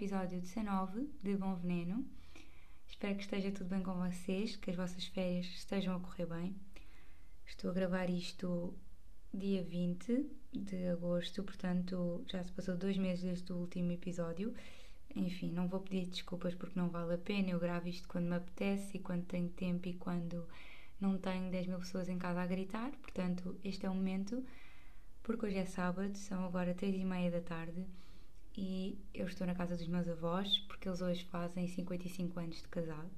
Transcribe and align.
episódio 0.00 0.40
19 0.40 1.10
de 1.22 1.36
Bom 1.36 1.54
Veneno. 1.56 2.02
Espero 2.88 3.16
que 3.16 3.22
esteja 3.22 3.52
tudo 3.52 3.68
bem 3.68 3.82
com 3.82 3.92
vocês, 3.92 4.56
que 4.56 4.70
as 4.70 4.76
vossas 4.76 5.04
férias 5.04 5.44
estejam 5.44 5.94
a 5.94 6.00
correr 6.00 6.24
bem. 6.24 6.56
Estou 7.46 7.70
a 7.70 7.74
gravar 7.74 8.08
isto 8.08 8.72
dia 9.34 9.62
20 9.62 10.26
de 10.54 10.88
agosto, 10.88 11.42
portanto 11.42 12.24
já 12.26 12.42
se 12.42 12.50
passou 12.50 12.78
dois 12.78 12.96
meses 12.96 13.22
desde 13.22 13.52
o 13.52 13.56
último 13.56 13.92
episódio. 13.92 14.54
Enfim, 15.14 15.52
não 15.52 15.68
vou 15.68 15.80
pedir 15.80 16.06
desculpas 16.06 16.54
porque 16.54 16.80
não 16.80 16.88
vale 16.88 17.12
a 17.12 17.18
pena. 17.18 17.50
Eu 17.50 17.60
gravo 17.60 17.86
isto 17.86 18.08
quando 18.08 18.24
me 18.24 18.36
apetece 18.36 18.96
e 18.96 19.00
quando 19.00 19.26
tenho 19.26 19.50
tempo 19.50 19.86
e 19.86 19.92
quando 19.92 20.48
não 20.98 21.18
tenho 21.18 21.50
10 21.50 21.66
mil 21.66 21.78
pessoas 21.78 22.08
em 22.08 22.16
casa 22.16 22.40
a 22.40 22.46
gritar. 22.46 22.90
Portanto, 23.02 23.54
este 23.62 23.84
é 23.84 23.90
o 23.90 23.94
momento, 23.94 24.42
porque 25.22 25.44
hoje 25.44 25.58
é 25.58 25.66
sábado, 25.66 26.16
são 26.16 26.46
agora 26.46 26.72
3 26.72 26.94
e 26.94 27.04
meia 27.04 27.30
da 27.30 27.42
tarde 27.42 27.84
e 28.56 28.98
eu 29.14 29.26
estou 29.26 29.46
na 29.46 29.54
casa 29.54 29.76
dos 29.76 29.86
meus 29.86 30.08
avós 30.08 30.58
porque 30.68 30.88
eles 30.88 31.00
hoje 31.00 31.24
fazem 31.24 31.66
55 31.66 32.40
anos 32.40 32.56
de 32.56 32.68
casado 32.68 33.10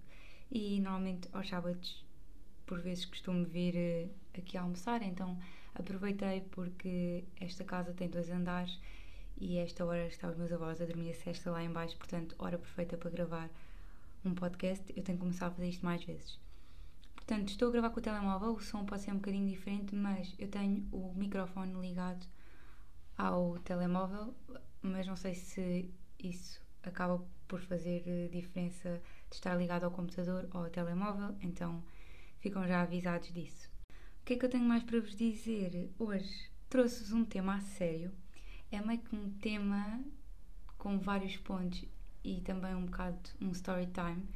e 0.51 0.81
normalmente 0.81 1.29
aos 1.33 1.49
sábados 1.49 2.05
por 2.67 2.81
vezes 2.81 3.05
costumo 3.05 3.45
vir 3.45 3.77
eh, 3.77 4.09
aqui 4.37 4.57
almoçar, 4.57 5.03
então 5.03 5.39
aproveitei 5.75 6.43
porque 6.51 7.25
esta 7.41 7.65
casa 7.65 7.93
tem 7.93 8.09
dois 8.09 8.31
andares 8.31 8.79
e 9.41 9.59
esta 9.59 9.85
hora 9.85 10.07
está 10.07 10.29
os 10.29 10.37
meus 10.37 10.53
avós 10.53 10.81
a 10.81 10.85
dormir 10.85 11.11
a 11.11 11.15
cesta 11.15 11.51
lá 11.51 11.63
embaixo, 11.63 11.97
portanto, 11.97 12.35
hora 12.39 12.59
perfeita 12.59 12.97
para 12.97 13.11
gravar 13.11 13.51
um 14.25 14.35
podcast. 14.35 14.85
Eu 14.97 15.03
tenho 15.03 15.19
que 15.19 15.25
começar 15.25 15.49
a 15.49 15.51
fazer 15.51 15.69
isto 15.69 15.85
mais 15.85 16.05
vezes. 16.05 16.39
Portanto, 17.17 17.49
estou 17.49 17.69
a 17.69 17.73
gravar 17.73 17.91
com 17.91 17.99
o 17.99 18.03
telemóvel, 18.03 18.53
o 18.53 18.61
som 18.61 18.85
pode 18.85 19.03
ser 19.03 19.11
um 19.11 19.17
bocadinho 19.17 19.49
diferente, 19.49 19.95
mas 19.95 20.35
eu 20.39 20.49
tenho 20.49 20.87
o 20.93 21.13
microfone 21.15 21.73
ligado 21.81 22.27
ao 23.17 23.59
telemóvel 23.59 24.35
mas 24.83 25.07
não 25.07 25.17
sei 25.17 25.35
se 25.35 25.91
isso 26.19 26.61
acaba 26.83 27.25
por 27.47 27.61
fazer 27.61 28.03
eh, 28.07 28.29
diferença 28.29 29.01
de 29.29 29.37
estar 29.37 29.55
ligado 29.55 29.85
ao 29.85 29.91
computador 29.91 30.49
ou 30.53 30.65
ao 30.65 30.71
telemóvel, 30.71 31.37
então 31.41 31.83
ficam 32.41 32.67
já 32.67 32.83
avisados 32.83 33.33
disso. 33.33 33.71
O 34.21 34.25
que 34.25 34.35
é 34.35 34.37
que 34.37 34.45
eu 34.45 34.51
tenho 34.51 34.65
mais 34.65 34.83
para 34.83 35.01
vos 35.01 35.15
dizer? 35.15 35.91
Hoje 35.99 36.51
trouxe-vos 36.69 37.13
um 37.13 37.25
tema 37.25 37.57
a 37.57 37.61
sério. 37.61 38.13
É 38.71 38.81
meio 38.81 39.01
que 39.01 39.15
um 39.15 39.31
tema 39.31 40.03
com 40.79 40.99
vários 40.99 41.37
pontos 41.37 41.85
e 42.25 42.41
também 42.41 42.75
um 42.75 42.87
bocado 42.87 43.19
um 43.41 43.51
story 43.51 43.87
time. 43.87 44.27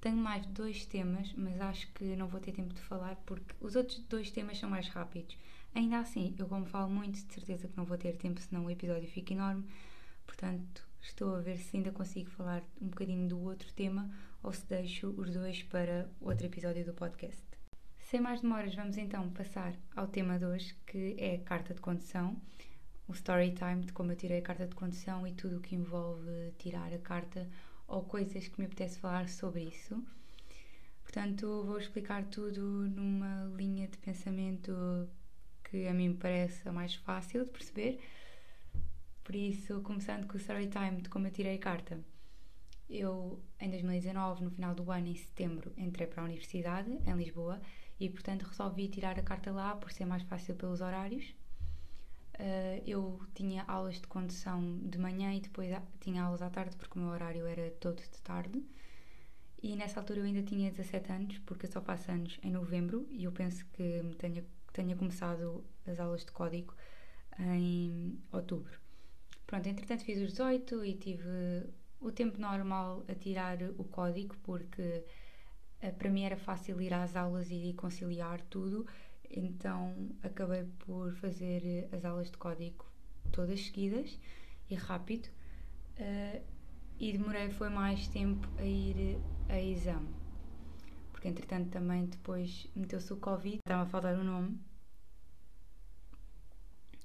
Tenho 0.00 0.16
mais 0.16 0.46
dois 0.46 0.86
temas, 0.86 1.32
mas 1.36 1.60
acho 1.60 1.90
que 1.92 2.16
não 2.16 2.26
vou 2.26 2.40
ter 2.40 2.52
tempo 2.52 2.72
de 2.72 2.80
falar 2.80 3.16
porque 3.26 3.54
os 3.60 3.76
outros 3.76 3.98
dois 4.00 4.30
temas 4.30 4.58
são 4.58 4.70
mais 4.70 4.88
rápidos. 4.88 5.36
Ainda 5.74 5.98
assim, 5.98 6.34
eu 6.38 6.46
como 6.48 6.66
falo 6.66 6.90
muito, 6.90 7.24
de 7.24 7.32
certeza 7.32 7.68
que 7.68 7.76
não 7.76 7.84
vou 7.84 7.96
ter 7.96 8.16
tempo, 8.16 8.40
senão 8.40 8.64
o 8.64 8.70
episódio 8.70 9.08
fica 9.08 9.32
enorme. 9.32 9.64
Portanto, 10.26 10.86
estou 11.00 11.36
a 11.36 11.40
ver 11.40 11.58
se 11.58 11.76
ainda 11.76 11.92
consigo 11.92 12.30
falar 12.30 12.62
um 12.80 12.88
bocadinho 12.88 13.28
do 13.28 13.40
outro 13.40 13.72
tema 13.72 14.10
ou 14.42 14.52
se 14.52 14.66
deixo 14.66 15.08
os 15.16 15.30
dois 15.30 15.62
para 15.62 16.08
outro 16.20 16.46
episódio 16.46 16.84
do 16.84 16.94
podcast. 16.94 17.42
Sem 17.98 18.20
mais 18.20 18.40
demoras, 18.40 18.74
vamos 18.74 18.96
então 18.96 19.30
passar 19.30 19.74
ao 19.94 20.08
tema 20.08 20.38
de 20.38 20.44
hoje, 20.44 20.74
que 20.86 21.14
é 21.18 21.36
a 21.36 21.44
carta 21.44 21.72
de 21.72 21.80
condução, 21.80 22.36
o 23.06 23.12
story 23.12 23.54
time 23.54 23.84
de 23.84 23.92
como 23.92 24.10
eu 24.10 24.16
tirei 24.16 24.38
a 24.38 24.42
carta 24.42 24.66
de 24.66 24.74
condução 24.74 25.26
e 25.26 25.32
tudo 25.32 25.58
o 25.58 25.60
que 25.60 25.76
envolve 25.76 26.52
tirar 26.58 26.92
a 26.92 26.98
carta 26.98 27.48
ou 27.86 28.02
coisas 28.02 28.48
que 28.48 28.60
me 28.60 28.66
apetece 28.66 28.98
falar 28.98 29.28
sobre 29.28 29.62
isso. 29.62 30.02
Portanto, 31.02 31.64
vou 31.64 31.78
explicar 31.78 32.24
tudo 32.26 32.60
numa 32.88 33.44
linha 33.56 33.88
de 33.88 33.98
pensamento 33.98 34.72
que 35.70 35.86
a 35.86 35.94
mim 35.94 36.10
me 36.10 36.16
parece 36.16 36.68
a 36.68 36.72
mais 36.72 36.94
fácil 36.94 37.44
de 37.44 37.50
perceber 37.50 38.00
por 39.30 39.36
isso, 39.36 39.80
começando 39.82 40.26
com 40.26 40.34
o 40.34 40.40
story 40.40 40.68
time 40.68 41.02
de 41.02 41.08
como 41.08 41.28
eu 41.28 41.30
tirei 41.30 41.54
a 41.54 41.58
carta. 41.58 42.00
Eu, 42.88 43.40
em 43.60 43.70
2019, 43.70 44.42
no 44.42 44.50
final 44.50 44.74
do 44.74 44.90
ano, 44.90 45.06
em 45.06 45.14
setembro, 45.14 45.72
entrei 45.76 46.08
para 46.08 46.22
a 46.22 46.24
universidade, 46.24 46.90
em 47.06 47.14
Lisboa, 47.14 47.60
e 48.00 48.10
portanto 48.10 48.42
resolvi 48.42 48.88
tirar 48.88 49.16
a 49.20 49.22
carta 49.22 49.52
lá 49.52 49.76
por 49.76 49.92
ser 49.92 50.04
mais 50.04 50.24
fácil 50.24 50.56
pelos 50.56 50.80
horários. 50.80 51.32
Uh, 52.34 52.82
eu 52.84 53.20
tinha 53.32 53.62
aulas 53.68 54.00
de 54.00 54.08
condução 54.08 54.78
de 54.78 54.98
manhã 54.98 55.32
e 55.32 55.40
depois 55.40 55.70
tinha 56.00 56.24
aulas 56.24 56.42
à 56.42 56.50
tarde, 56.50 56.74
porque 56.76 56.98
o 56.98 57.02
meu 57.02 57.12
horário 57.12 57.46
era 57.46 57.70
todo 57.78 58.02
de 58.02 58.20
tarde. 58.22 58.60
E 59.62 59.76
nessa 59.76 60.00
altura 60.00 60.18
eu 60.18 60.24
ainda 60.24 60.42
tinha 60.42 60.72
17 60.72 61.12
anos, 61.12 61.38
porque 61.46 61.66
eu 61.66 61.70
só 61.70 61.80
faço 61.80 62.10
anos 62.10 62.36
em 62.42 62.50
novembro, 62.50 63.06
e 63.10 63.22
eu 63.22 63.30
penso 63.30 63.64
que 63.66 64.02
tenha, 64.18 64.44
tenha 64.72 64.96
começado 64.96 65.64
as 65.86 65.98
aulas 66.00 66.24
de 66.24 66.32
código 66.32 66.74
em 67.38 68.18
outubro. 68.32 68.78
Pronto, 69.46 69.68
entretanto 69.68 70.04
fiz 70.04 70.18
os 70.18 70.30
18 70.30 70.84
e 70.84 70.94
tive 70.94 71.66
o 72.00 72.10
tempo 72.12 72.40
normal 72.40 73.04
a 73.08 73.14
tirar 73.14 73.58
o 73.76 73.84
código, 73.84 74.36
porque 74.42 75.04
eh, 75.80 75.90
para 75.90 76.10
mim 76.10 76.22
era 76.22 76.36
fácil 76.36 76.80
ir 76.80 76.94
às 76.94 77.16
aulas 77.16 77.50
e 77.50 77.74
conciliar 77.76 78.40
tudo, 78.42 78.86
então 79.28 80.10
acabei 80.22 80.64
por 80.80 81.12
fazer 81.14 81.64
eh, 81.64 81.88
as 81.92 82.04
aulas 82.04 82.30
de 82.30 82.38
código 82.38 82.86
todas 83.32 83.60
seguidas 83.60 84.18
e 84.68 84.74
rápido. 84.74 85.28
Uh, 85.98 86.42
e 86.98 87.12
demorei 87.12 87.50
foi 87.50 87.70
mais 87.70 88.08
tempo 88.08 88.48
a 88.58 88.64
ir 88.64 89.18
a 89.48 89.60
exame. 89.60 90.19
Porque 91.20 91.28
entretanto 91.28 91.68
também 91.68 92.06
depois 92.06 92.66
meteu-se 92.74 93.12
o 93.12 93.16
Covid, 93.18 93.56
estava 93.56 93.82
a 93.82 93.86
faltar 93.86 94.14
o 94.18 94.24
nome. 94.24 94.58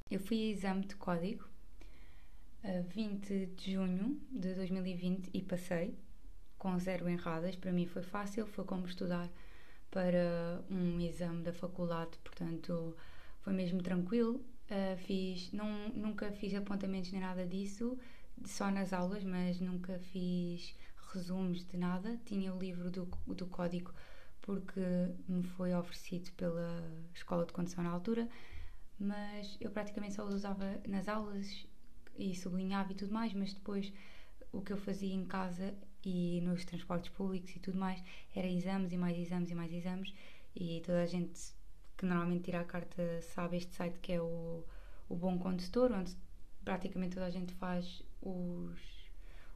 Eu 0.10 0.22
fui 0.22 0.38
a 0.38 0.52
exame 0.52 0.86
de 0.86 0.96
código 0.96 1.46
a 2.64 2.80
20 2.94 3.48
de 3.48 3.74
junho 3.74 4.18
de 4.32 4.54
2020 4.54 5.32
e 5.34 5.42
passei 5.42 6.00
com 6.58 6.80
zero 6.80 7.10
erradas. 7.10 7.58
Para 7.58 7.74
mim 7.74 7.86
foi 7.86 8.04
fácil, 8.04 8.48
foi 8.48 8.64
como 8.64 8.86
estudar 8.86 9.30
para 9.92 10.64
um 10.72 10.98
exame 11.02 11.44
da 11.44 11.52
faculdade, 11.52 12.18
portanto 12.24 12.96
foi 13.42 13.52
mesmo 13.52 13.82
tranquilo. 13.84 14.36
Uh, 14.72 14.96
fiz, 14.96 15.52
não, 15.52 15.90
nunca 15.90 16.32
fiz 16.32 16.56
apontamentos 16.56 17.12
nem 17.12 17.20
nada 17.20 17.46
disso, 17.46 18.00
só 18.46 18.72
nas 18.72 18.94
aulas, 18.94 19.26
mas 19.26 19.60
nunca 19.60 20.00
fiz 20.00 20.74
resumos 21.14 21.66
de 21.66 21.78
nada. 21.78 22.20
Tinha 22.26 22.54
o 22.54 22.60
livro 22.60 22.90
do, 22.92 23.06
do 23.28 23.48
código 23.48 23.94
porque 24.42 24.82
me 25.28 25.44
foi 25.44 25.74
oferecido 25.74 26.32
pela 26.34 26.84
escola 27.14 27.46
de 27.46 27.52
condução 27.52 27.84
na 27.84 27.90
altura, 27.90 28.30
mas 29.00 29.58
eu 29.60 29.72
praticamente 29.72 30.14
só 30.14 30.24
usava 30.24 30.80
nas 30.88 31.08
aulas 31.08 31.66
e 32.16 32.36
sublinhava 32.36 32.92
e 32.92 32.96
tudo 32.96 33.12
mais, 33.12 33.34
mas 33.34 33.54
depois 33.54 33.92
o 34.52 34.62
que 34.62 34.72
eu 34.72 34.78
fazia 34.78 35.14
em 35.14 35.26
casa 35.26 35.74
e 36.04 36.42
nos 36.42 36.64
transportes 36.64 37.10
públicos 37.10 37.56
e 37.56 37.60
tudo 37.60 37.78
mais 37.78 38.02
era 38.36 38.48
exames 38.48 38.92
e 38.94 38.98
mais 38.98 39.18
exames 39.18 39.50
e 39.50 39.56
mais 39.56 39.74
exames 39.74 40.14
e 40.56 40.82
toda 40.86 41.02
a 41.02 41.06
gente 41.08 41.54
que 41.98 42.06
normalmente 42.06 42.44
tira 42.44 42.62
a 42.62 42.64
carta 42.64 43.22
sabe 43.34 43.58
este 43.58 43.74
site 43.74 44.00
que 44.00 44.14
é 44.14 44.22
o, 44.22 44.64
o 45.10 45.16
Bom 45.16 45.40
Condutor, 45.40 45.92
onde 45.92 46.16
praticamente 46.64 47.16
toda 47.16 47.26
a 47.26 47.32
gente 47.32 47.54
faz 47.56 48.04
os, 48.22 49.10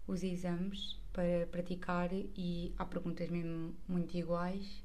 os 0.07 0.23
exames 0.23 0.98
para 1.19 1.45
praticar 1.47 2.09
e 2.13 2.73
há 2.77 2.85
perguntas 2.85 3.29
mesmo 3.29 3.75
muito 3.85 4.15
iguais. 4.15 4.81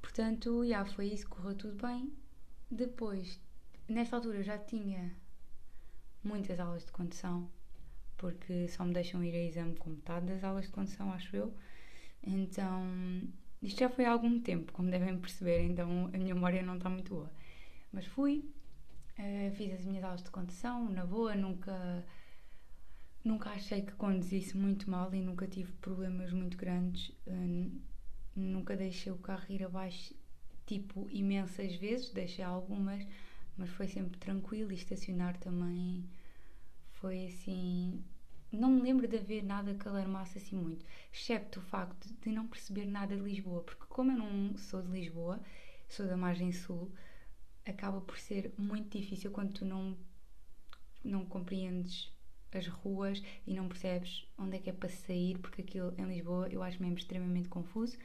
Portanto, 0.00 0.66
já 0.66 0.82
foi 0.86 1.08
isso, 1.08 1.28
correu 1.28 1.54
tudo 1.54 1.86
bem. 1.86 2.10
Depois, 2.70 3.38
nesta 3.86 4.16
altura 4.16 4.42
já 4.42 4.56
tinha 4.56 5.12
muitas 6.24 6.58
aulas 6.58 6.86
de 6.86 6.90
condução, 6.90 7.50
porque 8.16 8.66
só 8.68 8.82
me 8.82 8.94
deixam 8.94 9.22
ir 9.22 9.34
a 9.34 9.44
exame 9.44 9.76
com 9.76 9.90
metade 9.90 10.24
das 10.24 10.42
aulas 10.42 10.64
de 10.64 10.70
condução, 10.70 11.12
acho 11.12 11.36
eu. 11.36 11.54
Então, 12.22 12.82
isto 13.62 13.78
já 13.78 13.90
foi 13.90 14.06
há 14.06 14.12
algum 14.12 14.40
tempo, 14.40 14.72
como 14.72 14.90
devem 14.90 15.18
perceber, 15.18 15.60
então 15.64 16.06
a 16.14 16.16
minha 16.16 16.34
memória 16.34 16.62
não 16.62 16.78
está 16.78 16.88
muito 16.88 17.12
boa. 17.14 17.30
Mas 17.92 18.06
fui, 18.06 18.42
uh, 19.18 19.54
fiz 19.54 19.74
as 19.74 19.84
minhas 19.84 20.02
aulas 20.02 20.22
de 20.22 20.30
condução, 20.30 20.88
na 20.88 21.04
boa, 21.04 21.34
nunca, 21.34 22.02
nunca 23.26 23.50
achei 23.50 23.82
que 23.82 23.92
conduzisse 23.92 24.56
muito 24.56 24.88
mal 24.90 25.12
e 25.14 25.20
nunca 25.20 25.46
tive 25.46 25.72
problemas 25.74 26.32
muito 26.32 26.56
grandes. 26.56 27.08
Uh, 27.26 27.70
nunca 28.34 28.76
deixei 28.76 29.12
o 29.12 29.18
carro 29.18 29.44
ir 29.48 29.64
abaixo, 29.64 30.14
tipo, 30.66 31.08
imensas 31.10 31.74
vezes, 31.76 32.10
deixei 32.10 32.44
algumas, 32.44 33.06
mas 33.56 33.70
foi 33.70 33.88
sempre 33.88 34.18
tranquilo 34.18 34.70
e 34.72 34.76
estacionar 34.76 35.36
também 35.38 36.04
foi 36.92 37.26
assim. 37.26 38.04
Não 38.52 38.70
me 38.70 38.80
lembro 38.80 39.08
de 39.08 39.16
haver 39.16 39.42
nada 39.42 39.74
que 39.74 39.88
alarmasse 39.88 40.38
assim 40.38 40.56
muito, 40.56 40.84
excepto 41.12 41.58
o 41.58 41.62
facto 41.62 42.08
de 42.22 42.30
não 42.30 42.46
perceber 42.46 42.86
nada 42.86 43.16
de 43.16 43.22
Lisboa, 43.22 43.62
porque 43.62 43.84
como 43.88 44.12
eu 44.12 44.18
não 44.18 44.56
sou 44.56 44.82
de 44.82 44.90
Lisboa, 44.90 45.40
sou 45.88 46.06
da 46.06 46.16
margem 46.16 46.52
sul, 46.52 46.90
acaba 47.66 48.00
por 48.00 48.18
ser 48.18 48.52
muito 48.56 48.96
difícil 48.96 49.30
quando 49.30 49.52
tu 49.52 49.64
não, 49.64 49.96
não 51.04 51.26
compreendes 51.26 52.15
as 52.56 52.66
ruas 52.66 53.22
e 53.46 53.54
não 53.54 53.68
percebes 53.68 54.26
onde 54.38 54.56
é 54.56 54.58
que 54.58 54.70
é 54.70 54.72
para 54.72 54.88
sair, 54.88 55.38
porque 55.38 55.62
aquilo 55.62 55.94
em 55.98 56.04
Lisboa 56.04 56.48
eu 56.48 56.62
acho 56.62 56.80
mesmo 56.82 56.98
extremamente 56.98 57.48
confuso. 57.48 57.96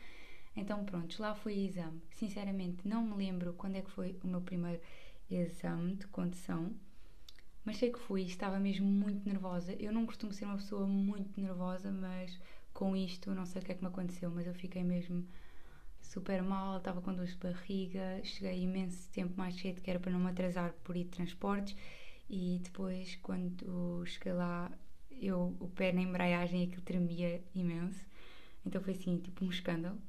Então, 0.56 0.84
pronto, 0.84 1.22
lá 1.22 1.34
foi 1.34 1.58
exame. 1.60 2.02
Sinceramente, 2.12 2.88
não 2.88 3.04
me 3.04 3.16
lembro 3.16 3.54
quando 3.54 3.78
é 3.78 3.82
que 3.82 3.92
foi 3.92 4.20
o 4.24 4.28
meu 4.28 4.42
primeiro 4.42 4.82
exame 5.30 5.96
de 5.96 6.08
condução. 6.08 6.74
Mas 7.64 7.78
sei 7.78 7.92
que 7.92 8.00
fui, 8.00 8.24
estava 8.24 8.60
mesmo 8.60 8.88
muito 8.88 9.28
nervosa. 9.28 9.74
Eu 9.74 9.94
não 9.94 10.06
costumo 10.06 10.34
ser 10.34 10.46
uma 10.46 10.58
pessoa 10.58 10.86
muito 10.88 11.40
nervosa, 11.40 11.92
mas 11.92 12.38
com 12.74 12.96
isto 12.96 13.34
não 13.34 13.46
sei 13.46 13.62
o 13.62 13.66
que 13.66 13.72
é 13.72 13.76
que 13.76 13.82
me 13.82 13.88
aconteceu, 13.88 14.32
mas 14.32 14.48
eu 14.48 14.54
fiquei 14.54 14.84
mesmo 14.84 15.26
super 16.02 16.42
mal, 16.42 16.78
estava 16.78 17.02
com 17.02 17.14
dor 17.14 17.26
de 17.26 17.38
barriga, 17.38 18.20
cheguei 18.24 18.64
imenso 18.64 19.10
tempo 19.12 19.38
mais 19.38 19.56
cedo 19.56 19.82
que 19.82 19.90
era 19.90 20.00
para 20.00 20.12
não 20.12 20.20
me 20.20 20.30
atrasar 20.30 20.74
por 20.84 20.96
ir 20.98 21.06
de 21.06 21.12
transportes 21.12 21.76
e 22.32 22.60
depois 22.64 23.18
quando 23.18 24.06
cheguei 24.06 24.32
lá 24.32 24.72
eu, 25.12 25.56
o 25.60 25.68
pé 25.68 25.92
na 25.92 26.02
embreagem 26.02 26.64
aquilo 26.64 26.82
tremia 26.82 27.44
imenso, 27.54 28.04
então 28.66 28.82
foi 28.82 28.94
assim 28.94 29.18
tipo 29.20 29.44
um 29.44 29.50
escândalo. 29.50 30.00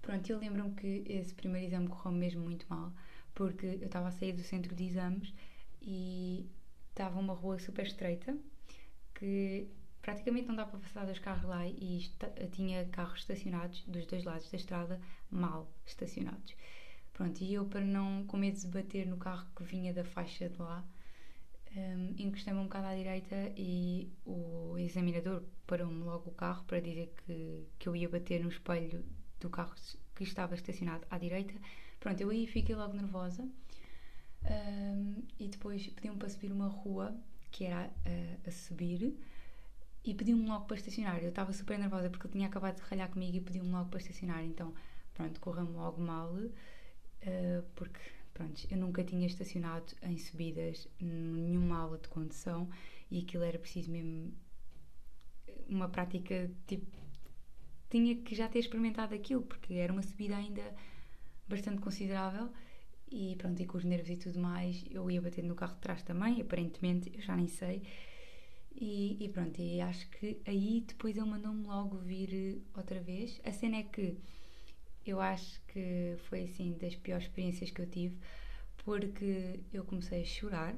Pronto, 0.00 0.30
eu 0.30 0.38
lembro-me 0.38 0.72
que 0.74 1.04
esse 1.06 1.34
primeiro 1.34 1.66
exame 1.66 1.88
correu 1.88 2.12
mesmo 2.12 2.42
muito 2.42 2.64
mal, 2.68 2.92
porque 3.34 3.66
eu 3.66 3.86
estava 3.86 4.08
a 4.08 4.12
sair 4.12 4.32
do 4.32 4.42
centro 4.42 4.74
de 4.74 4.84
exames 4.84 5.34
e 5.82 6.48
estava 6.90 7.18
uma 7.18 7.34
rua 7.34 7.58
super 7.58 7.84
estreita 7.84 8.36
que 9.14 9.68
praticamente 10.00 10.46
não 10.46 10.54
dá 10.54 10.64
para 10.64 10.78
passar 10.78 11.06
dos 11.06 11.18
carros 11.18 11.44
lá 11.44 11.66
e 11.66 12.08
tinha 12.52 12.84
carros 12.86 13.20
estacionados 13.20 13.82
dos 13.88 14.06
dois 14.06 14.22
lados 14.22 14.48
da 14.48 14.56
estrada 14.56 15.00
mal 15.30 15.68
estacionados. 15.84 16.54
Pronto, 17.14 17.40
e 17.42 17.54
eu 17.54 17.64
para 17.64 17.80
não 17.80 18.24
com 18.26 18.36
medo 18.36 18.58
de 18.58 18.66
bater 18.66 19.06
no 19.06 19.16
carro 19.16 19.46
que 19.56 19.62
vinha 19.62 19.94
da 19.94 20.04
faixa 20.04 20.48
de 20.48 20.58
lá, 20.58 20.84
um, 21.76 22.14
encostei-me 22.18 22.58
um 22.58 22.64
bocado 22.64 22.88
à 22.88 22.94
direita 22.94 23.52
e 23.56 24.12
o 24.26 24.76
examinador 24.78 25.42
parou-me 25.66 26.02
logo 26.02 26.30
o 26.30 26.34
carro 26.34 26.64
para 26.64 26.80
dizer 26.80 27.12
que, 27.24 27.66
que 27.78 27.88
eu 27.88 27.96
ia 27.96 28.08
bater 28.08 28.42
no 28.42 28.48
espelho 28.48 29.04
do 29.40 29.48
carro 29.48 29.74
que 30.14 30.24
estava 30.24 30.54
estacionado 30.54 31.06
à 31.10 31.16
direita. 31.18 31.54
Pronto, 32.00 32.20
eu 32.20 32.30
aí 32.30 32.46
fiquei 32.46 32.74
logo 32.74 32.94
nervosa 32.94 33.48
um, 34.44 35.22
e 35.38 35.48
depois 35.48 35.86
pediu-me 35.86 36.18
para 36.18 36.28
subir 36.28 36.52
uma 36.52 36.68
rua 36.68 37.16
que 37.50 37.64
era 37.64 37.84
a, 37.84 38.48
a 38.48 38.50
subir 38.50 39.16
e 40.04 40.14
pediu-me 40.14 40.46
logo 40.46 40.66
para 40.66 40.76
estacionar. 40.76 41.22
Eu 41.22 41.30
estava 41.30 41.52
super 41.52 41.78
nervosa 41.78 42.10
porque 42.10 42.26
ele 42.26 42.32
tinha 42.34 42.46
acabado 42.48 42.76
de 42.76 42.82
ralhar 42.82 43.08
comigo 43.08 43.36
e 43.36 43.40
pediu-me 43.40 43.70
logo 43.70 43.88
para 43.88 44.00
estacionar. 44.00 44.44
Então, 44.44 44.74
pronto, 45.14 45.40
correu-me 45.40 45.72
logo 45.72 46.00
mal, 46.00 46.36
uh, 47.26 47.62
porque, 47.74 48.00
pronto, 48.32 48.66
eu 48.70 48.76
nunca 48.76 49.02
tinha 49.04 49.26
estacionado 49.26 49.92
em 50.02 50.18
subidas 50.18 50.88
nenhuma 51.00 51.78
aula 51.78 51.98
de 51.98 52.08
condução 52.08 52.68
e 53.10 53.20
aquilo 53.20 53.44
era 53.44 53.58
preciso 53.58 53.90
mesmo 53.90 54.32
uma 55.68 55.88
prática, 55.88 56.50
tipo, 56.66 56.86
tinha 57.90 58.16
que 58.16 58.34
já 58.34 58.48
ter 58.48 58.58
experimentado 58.58 59.14
aquilo, 59.14 59.42
porque 59.42 59.74
era 59.74 59.92
uma 59.92 60.02
subida 60.02 60.36
ainda 60.36 60.62
bastante 61.48 61.80
considerável 61.80 62.50
e 63.10 63.36
pronto, 63.36 63.60
e 63.62 63.66
com 63.66 63.78
os 63.78 63.84
nervos 63.84 64.10
e 64.10 64.16
tudo 64.16 64.40
mais, 64.40 64.84
eu 64.90 65.08
ia 65.10 65.20
batendo 65.20 65.48
no 65.48 65.54
carro 65.54 65.74
de 65.74 65.80
trás 65.80 66.02
também, 66.02 66.40
aparentemente, 66.40 67.12
eu 67.14 67.20
já 67.20 67.36
nem 67.36 67.46
sei. 67.46 67.82
E, 68.74 69.24
e, 69.24 69.28
pronto, 69.28 69.60
e 69.60 69.80
acho 69.80 70.10
que 70.10 70.40
aí 70.44 70.84
depois 70.86 71.16
ele 71.16 71.26
mandou-me 71.26 71.64
logo 71.64 71.98
vir 71.98 72.60
outra 72.76 73.00
vez. 73.00 73.40
A 73.44 73.52
cena 73.52 73.76
é 73.76 73.82
que 73.84 74.18
eu 75.06 75.20
acho 75.20 75.60
que 75.68 76.16
foi 76.28 76.44
assim 76.44 76.76
das 76.80 76.94
piores 76.96 77.26
experiências 77.26 77.70
que 77.70 77.80
eu 77.80 77.86
tive, 77.86 78.18
porque 78.78 79.60
eu 79.72 79.84
comecei 79.84 80.22
a 80.22 80.24
chorar 80.24 80.74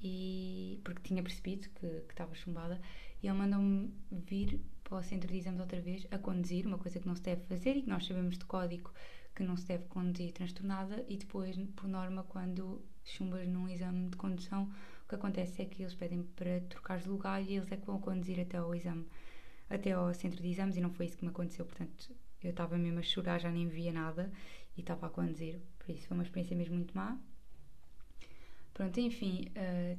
e 0.00 0.80
porque 0.84 1.02
tinha 1.02 1.22
percebido 1.22 1.68
que, 1.70 1.86
estava 2.08 2.34
chumbada 2.34 2.80
e 3.22 3.26
ele 3.26 3.36
mandou-me 3.36 3.92
vir 4.10 4.60
para 4.84 4.98
o 4.98 5.02
centro 5.02 5.28
de 5.28 5.38
exames 5.38 5.60
outra 5.60 5.80
vez 5.80 6.06
a 6.10 6.18
conduzir, 6.18 6.66
uma 6.66 6.78
coisa 6.78 6.98
que 6.98 7.06
não 7.06 7.16
se 7.16 7.22
deve 7.22 7.42
fazer 7.42 7.76
e 7.76 7.82
que 7.82 7.88
nós 7.88 8.06
sabemos 8.06 8.38
de 8.38 8.44
código 8.44 8.92
que 9.34 9.42
não 9.42 9.56
se 9.56 9.66
deve 9.66 9.84
conduzir 9.84 10.32
transtornada 10.32 11.04
e 11.08 11.16
depois, 11.16 11.56
por 11.76 11.88
norma, 11.88 12.24
quando 12.24 12.82
chumbas 13.04 13.46
num 13.46 13.68
exame 13.68 14.08
de 14.08 14.16
condução, 14.16 14.64
o 15.04 15.08
que 15.08 15.14
acontece 15.14 15.62
é 15.62 15.64
que 15.64 15.82
eles 15.82 15.94
pedem 15.94 16.22
para 16.34 16.60
trocar 16.62 16.98
de 16.98 17.08
lugar 17.08 17.40
e 17.42 17.56
eles 17.56 17.70
é 17.70 17.76
que 17.76 17.86
vão 17.86 18.00
conduzir 18.00 18.40
até 18.40 18.56
ao 18.56 18.74
exame, 18.74 19.06
até 19.70 19.92
ao 19.92 20.12
centro 20.12 20.42
de 20.42 20.48
exames 20.48 20.76
e 20.76 20.80
não 20.80 20.90
foi 20.90 21.06
isso 21.06 21.16
que 21.16 21.24
me 21.24 21.30
aconteceu, 21.30 21.64
portanto 21.64 22.12
eu 22.42 22.50
estava 22.50 22.78
mesmo 22.78 22.98
a 22.98 23.02
chorar, 23.02 23.40
já 23.40 23.50
nem 23.50 23.68
via 23.68 23.92
nada 23.92 24.32
e 24.76 24.80
estava 24.80 25.06
a 25.06 25.10
conduzir, 25.10 25.60
por 25.78 25.90
isso 25.90 26.06
foi 26.06 26.16
uma 26.16 26.22
experiência 26.22 26.56
mesmo 26.56 26.76
muito 26.76 26.96
má. 26.96 27.18
Pronto, 28.72 29.00
enfim, 29.00 29.46
uh, 29.56 29.98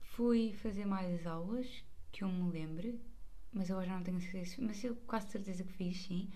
fui 0.00 0.52
fazer 0.54 0.84
mais 0.84 1.26
aulas 1.26 1.84
que 2.10 2.24
eu 2.24 2.28
me 2.28 2.50
lembre, 2.50 3.00
mas 3.52 3.70
eu 3.70 3.84
já 3.84 3.96
não 3.96 4.02
tenho 4.02 4.20
certeza, 4.20 4.56
mas 4.58 4.82
eu 4.82 4.96
quase 5.06 5.30
certeza 5.30 5.62
que 5.62 5.72
fiz, 5.72 5.98
sim. 6.02 6.28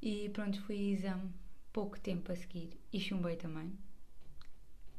E 0.00 0.28
pronto, 0.30 0.60
fui 0.62 0.90
exame 0.90 1.30
pouco 1.72 1.98
tempo 2.00 2.32
a 2.32 2.36
seguir 2.36 2.70
e 2.92 2.98
chumbei 2.98 3.36
também. 3.36 3.72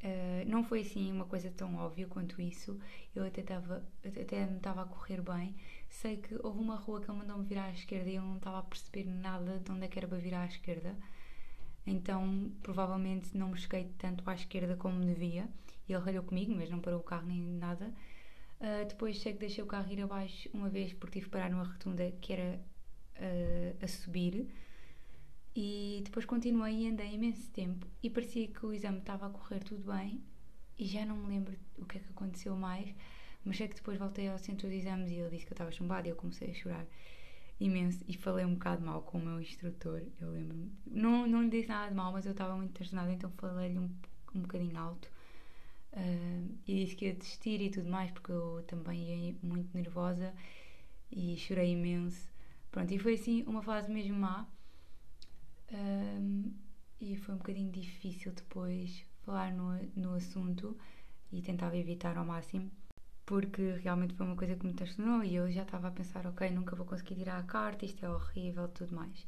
Uh, 0.04 0.44
não 0.50 0.66
foi 0.66 0.82
assim 0.82 1.10
uma 1.14 1.24
coisa 1.24 1.50
tão 1.50 1.76
óbvia 1.78 2.06
quanto 2.08 2.42
isso. 2.42 2.78
Eu 3.16 3.26
até, 3.26 3.42
tava, 3.42 3.82
até 4.06 4.46
me 4.46 4.58
estava 4.58 4.82
a 4.82 4.86
correr 4.86 5.22
bem. 5.22 5.56
Sei 5.90 6.18
que 6.18 6.36
houve 6.44 6.60
uma 6.60 6.76
rua 6.76 7.00
que 7.00 7.10
ele 7.10 7.20
mandou-me 7.20 7.46
virar 7.46 7.66
à 7.66 7.72
esquerda 7.72 8.10
e 8.10 8.16
eu 8.16 8.22
não 8.22 8.36
estava 8.36 8.60
a 8.60 8.64
perceber 8.64 9.06
nada 9.06 9.60
de 9.60 9.72
onde 9.72 9.86
é 9.86 9.88
que 9.88 9.98
era 9.98 10.08
para 10.08 10.18
virar 10.18 10.42
à 10.42 10.46
esquerda. 10.46 10.94
Então, 11.88 12.52
provavelmente 12.62 13.36
não 13.38 13.50
me 13.50 13.58
cheguei 13.58 13.86
tanto 13.98 14.30
à 14.30 14.34
esquerda 14.34 14.76
como 14.76 15.00
devia. 15.06 15.48
E 15.88 15.94
ele 15.94 16.04
ralhou 16.04 16.24
comigo, 16.24 16.54
mas 16.54 16.70
não 16.70 16.80
parou 16.80 17.00
o 17.00 17.04
carro 17.04 17.28
nem 17.28 17.40
nada. 17.40 17.94
Uh, 18.60 18.86
depois 18.88 19.22
sei 19.22 19.34
que 19.34 19.40
deixei 19.40 19.64
o 19.64 19.68
carro 19.68 19.92
ir 19.92 20.02
abaixo 20.02 20.50
uma 20.54 20.70
vez 20.70 20.94
porque 20.94 21.20
tive 21.20 21.26
que 21.26 21.32
parar 21.32 21.50
numa 21.50 21.64
rotunda 21.64 22.12
que 22.22 22.34
era 22.34 22.60
uh, 23.18 23.84
a 23.84 23.88
subir 23.88 24.50
e 25.56 26.02
depois 26.04 26.26
continuei 26.26 26.82
e 26.82 26.90
andei 26.90 27.14
imenso 27.14 27.50
tempo. 27.52 27.88
E 28.02 28.10
parecia 28.10 28.48
que 28.48 28.66
o 28.66 28.74
exame 28.74 29.00
estava 29.00 29.28
a 29.28 29.30
correr 29.30 29.64
tudo 29.64 29.92
bem. 29.92 30.24
E 30.78 30.86
já 30.86 31.06
não 31.06 31.16
me 31.16 31.28
lembro 31.28 31.56
o 31.78 31.86
que 31.86 31.98
é 31.98 32.02
que 32.02 32.10
aconteceu 32.10 32.56
mais, 32.56 32.94
mas 33.46 33.58
sei 33.58 33.68
que 33.68 33.76
depois 33.76 33.98
voltei 34.00 34.28
ao 34.28 34.40
centro 34.40 34.68
de 34.68 34.76
exames 34.76 35.12
e 35.12 35.16
ele 35.16 35.30
disse 35.30 35.46
que 35.46 35.52
eu 35.52 35.56
estava 35.56 35.72
chumbada 35.72 36.08
e 36.08 36.12
eu 36.12 36.16
comecei 36.16 36.50
a 36.50 36.54
chorar 36.54 36.86
imenso. 37.60 38.04
E 38.08 38.18
falei 38.18 38.44
um 38.46 38.56
bocado 38.56 38.84
mal 38.84 39.04
com 39.04 39.20
o 39.20 39.22
meu 39.22 39.40
instrutor, 39.40 40.02
eu 40.20 40.32
lembro-me. 40.32 40.72
Não, 40.88 41.28
não 41.28 41.44
lhe 41.44 41.50
disse 41.50 41.68
nada 41.68 41.90
de 41.90 41.96
mal, 41.96 42.12
mas 42.12 42.26
eu 42.26 42.32
estava 42.32 42.56
muito 42.56 42.74
transtornada, 42.74 43.14
então 43.14 43.32
falei-lhe 43.38 43.78
um, 43.78 43.90
um 44.34 44.42
bocadinho 44.42 44.78
alto. 44.78 45.12
Uh, 45.94 46.58
e 46.66 46.84
disse 46.84 46.96
que 46.96 47.06
ia 47.06 47.14
desistir 47.14 47.62
e 47.62 47.70
tudo 47.70 47.88
mais, 47.88 48.10
porque 48.10 48.32
eu 48.32 48.64
também 48.66 49.28
ia 49.28 49.36
muito 49.44 49.70
nervosa 49.76 50.34
e 51.12 51.38
chorei 51.38 51.72
imenso. 51.74 52.28
Pronto, 52.72 52.92
e 52.92 52.98
foi 52.98 53.14
assim 53.14 53.44
uma 53.44 53.62
fase 53.62 53.92
mesmo 53.92 54.18
má 54.18 54.48
um, 55.74 56.54
e 57.00 57.16
foi 57.18 57.36
um 57.36 57.38
bocadinho 57.38 57.72
difícil 57.72 58.32
depois 58.32 59.04
falar 59.26 59.52
no, 59.52 59.80
no 59.96 60.16
assunto 60.16 60.78
e 61.32 61.42
tentava 61.42 61.78
evitar 61.78 62.18
ao 62.18 62.26
máximo 62.26 62.72
porque 63.26 63.80
realmente 63.82 64.14
foi 64.16 64.26
uma 64.26 64.36
coisa 64.36 64.56
que 64.56 64.66
me 64.66 64.74
transtornou 64.74 65.24
e 65.24 65.36
eu 65.36 65.52
já 65.52 65.64
estava 65.64 65.88
a 65.88 65.92
pensar, 65.92 66.28
ok, 66.28 66.50
nunca 66.50 66.76
vou 66.76 66.86
conseguir 66.86 67.16
tirar 67.16 67.40
a 67.40 67.44
carta, 67.44 67.86
isto 67.86 68.06
é 68.06 68.10
horrível, 68.10 68.68
tudo 68.68 68.94
mais. 68.94 69.26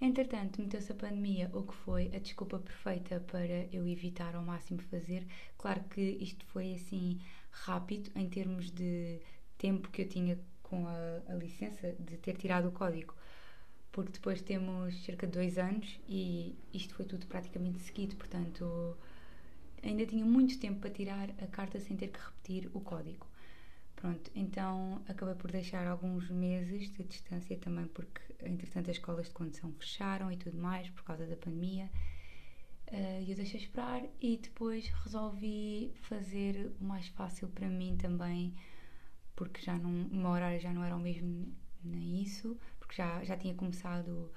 Entretanto, 0.00 0.60
meteu-se 0.60 0.92
a 0.92 0.94
pandemia, 0.94 1.50
o 1.54 1.62
que 1.62 1.74
foi 1.74 2.10
a 2.14 2.18
desculpa 2.18 2.58
perfeita 2.58 3.20
para 3.20 3.66
eu 3.72 3.86
evitar 3.86 4.34
ao 4.34 4.42
máximo 4.42 4.80
fazer. 4.82 5.26
Claro 5.56 5.82
que 5.84 6.02
isto 6.20 6.44
foi 6.46 6.74
assim 6.74 7.18
rápido 7.50 8.10
em 8.14 8.28
termos 8.28 8.70
de 8.70 9.20
tempo 9.56 9.88
que 9.90 10.02
eu 10.02 10.08
tinha 10.08 10.38
com 10.62 10.86
a, 10.86 11.22
a 11.28 11.34
licença 11.34 11.94
de 11.98 12.18
ter 12.18 12.36
tirado 12.36 12.68
o 12.68 12.72
código 12.72 13.14
porque 13.96 14.12
depois 14.12 14.42
temos 14.42 14.94
cerca 15.06 15.26
de 15.26 15.32
dois 15.32 15.56
anos 15.56 15.98
e 16.06 16.54
isto 16.70 16.94
foi 16.94 17.06
tudo 17.06 17.26
praticamente 17.26 17.80
seguido, 17.80 18.14
portanto 18.16 18.94
ainda 19.82 20.04
tinha 20.04 20.22
muito 20.22 20.58
tempo 20.58 20.80
para 20.80 20.90
tirar 20.90 21.30
a 21.42 21.46
carta 21.46 21.80
sem 21.80 21.96
ter 21.96 22.08
que 22.08 22.18
repetir 22.18 22.70
o 22.74 22.80
código. 22.80 23.26
Pronto, 23.94 24.30
então 24.34 25.02
acabei 25.08 25.34
por 25.34 25.50
deixar 25.50 25.86
alguns 25.86 26.28
meses 26.28 26.90
de 26.92 27.04
distância 27.04 27.56
também, 27.56 27.86
porque 27.86 28.20
entretanto 28.44 28.90
as 28.90 28.98
escolas 28.98 29.28
de 29.28 29.32
condução 29.32 29.72
fecharam 29.72 30.30
e 30.30 30.36
tudo 30.36 30.58
mais 30.58 30.90
por 30.90 31.02
causa 31.02 31.24
da 31.26 31.34
pandemia. 31.34 31.90
Eh, 32.88 33.22
e 33.22 33.30
eu 33.30 33.36
deixei 33.36 33.58
esperar 33.58 34.02
e 34.20 34.36
depois 34.36 34.88
resolvi 35.04 35.94
fazer 36.02 36.70
o 36.78 36.84
mais 36.84 37.08
fácil 37.08 37.48
para 37.48 37.66
mim 37.66 37.96
também, 37.96 38.54
porque 39.34 39.62
já 39.62 39.78
não, 39.78 39.90
o 39.90 40.16
meu 40.16 40.32
horário 40.32 40.60
já 40.60 40.70
não 40.70 40.84
era 40.84 40.94
o 40.94 41.00
mesmo 41.00 41.50
nem 41.82 42.20
isso, 42.22 42.58
porque 42.86 43.02
já, 43.02 43.22
já 43.24 43.36
tinha 43.36 43.54
começado 43.54 44.30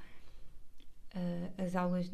uh, 1.16 1.62
as 1.64 1.76
aulas, 1.76 2.10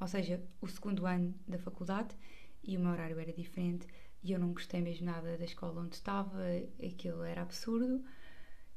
ou 0.00 0.08
seja, 0.08 0.42
o 0.60 0.68
segundo 0.68 1.06
ano 1.06 1.34
da 1.46 1.58
faculdade 1.58 2.14
e 2.62 2.76
o 2.76 2.80
meu 2.80 2.92
horário 2.92 3.18
era 3.18 3.32
diferente 3.32 3.86
e 4.22 4.32
eu 4.32 4.38
não 4.38 4.52
gostei 4.52 4.80
mesmo 4.80 5.06
nada 5.06 5.36
da 5.36 5.44
escola 5.44 5.80
onde 5.80 5.96
estava, 5.96 6.38
aquilo 6.84 7.22
era 7.22 7.42
absurdo 7.42 8.04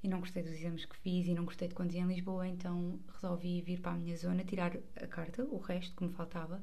e 0.04 0.08
não 0.08 0.20
gostei 0.20 0.44
dos 0.44 0.52
exames 0.52 0.86
que 0.86 0.98
fiz 0.98 1.28
e 1.28 1.34
não 1.34 1.46
gostei 1.46 1.68
de 1.68 1.76
conduzir 1.76 2.02
em 2.02 2.08
Lisboa, 2.08 2.48
então 2.48 3.00
resolvi 3.14 3.62
vir 3.62 3.80
para 3.80 3.94
a 3.94 3.96
minha 3.96 4.18
zona, 4.18 4.44
tirar 4.44 4.76
a 4.98 5.08
carta, 5.08 5.44
o 5.46 5.58
resto 5.58 5.96
que 5.96 6.04
me 6.04 6.12
faltava. 6.12 6.62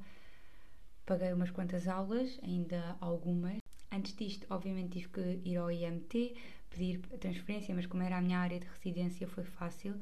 Paguei 1.07 1.33
umas 1.33 1.51
quantas 1.51 1.89
aulas, 1.89 2.39
ainda 2.43 2.97
algumas. 3.01 3.59
Antes 3.91 4.15
disto, 4.15 4.47
obviamente, 4.51 4.93
tive 4.93 5.09
que 5.09 5.49
ir 5.49 5.57
ao 5.57 5.73
IMT, 5.73 6.35
pedir 6.69 6.99
transferência, 7.19 7.75
mas 7.75 7.87
como 7.87 8.03
era 8.03 8.19
a 8.19 8.21
minha 8.21 8.39
área 8.39 8.61
de 8.61 8.67
residência, 8.67 9.27
foi 9.27 9.45
fácil 9.45 9.99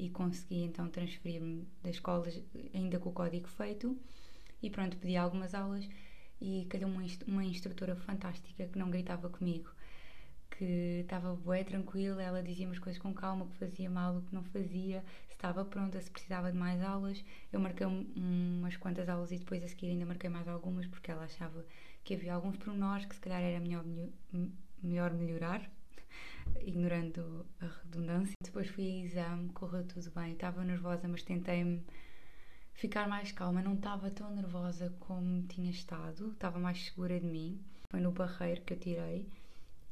e 0.00 0.08
consegui 0.08 0.62
então 0.64 0.88
transferir-me 0.88 1.68
das 1.82 1.96
escolas 1.96 2.42
ainda 2.72 2.98
com 2.98 3.10
o 3.10 3.12
código 3.12 3.46
feito 3.48 3.94
e 4.62 4.70
pronto, 4.70 4.96
pedi 4.96 5.14
algumas 5.16 5.54
aulas 5.54 5.86
e 6.40 6.66
calhou 6.70 6.90
uma, 6.90 7.02
uma 7.26 7.44
instrutora 7.44 7.94
fantástica 7.94 8.66
que 8.66 8.78
não 8.78 8.90
gritava 8.90 9.28
comigo, 9.28 9.70
que 10.50 11.00
estava 11.02 11.36
bué 11.36 11.64
tranquila, 11.64 12.22
ela 12.22 12.42
dizia-me 12.42 12.72
as 12.72 12.78
coisas 12.78 13.00
com 13.00 13.12
calma, 13.12 13.46
que 13.46 13.56
fazia 13.56 13.90
mal, 13.90 14.16
o 14.16 14.22
que 14.22 14.34
não 14.34 14.42
fazia, 14.44 15.04
se 15.28 15.34
estava 15.34 15.66
pronta, 15.66 16.00
se 16.00 16.10
precisava 16.10 16.50
de 16.50 16.56
mais 16.56 16.82
aulas. 16.82 17.22
Eu 17.52 17.60
marquei 17.60 17.86
umas 17.86 18.76
quantas 18.78 19.06
aulas 19.08 19.30
e 19.32 19.38
depois 19.38 19.62
a 19.62 19.68
seguir 19.68 19.90
ainda 19.90 20.06
marquei 20.06 20.30
mais 20.30 20.48
algumas 20.48 20.86
porque 20.86 21.10
ela 21.10 21.24
achava 21.24 21.64
que 22.02 22.14
havia 22.14 22.34
alguns 22.34 22.56
pormenores 22.56 23.04
que 23.04 23.14
se 23.14 23.20
calhar 23.20 23.42
era 23.42 23.60
melhor, 23.60 23.84
melhor 24.82 25.12
melhorar, 25.12 25.70
ignorando 26.60 27.46
a 27.60 27.66
redundância. 27.66 28.34
Depois 28.42 28.68
fui 28.68 28.84
a 28.84 29.04
exame, 29.04 29.50
correu 29.50 29.84
tudo 29.84 30.10
bem, 30.12 30.32
estava 30.32 30.64
nervosa, 30.64 31.06
mas 31.08 31.22
tentei-me 31.22 31.82
ficar 32.74 33.08
mais 33.08 33.32
calma, 33.32 33.62
não 33.62 33.74
estava 33.74 34.10
tão 34.10 34.34
nervosa 34.34 34.94
como 35.00 35.42
tinha 35.46 35.70
estado, 35.70 36.32
estava 36.32 36.58
mais 36.58 36.86
segura 36.86 37.20
de 37.20 37.26
mim. 37.26 37.60
Foi 37.90 38.00
no 38.00 38.12
barreiro 38.12 38.62
que 38.62 38.72
eu 38.72 38.78
tirei 38.78 39.28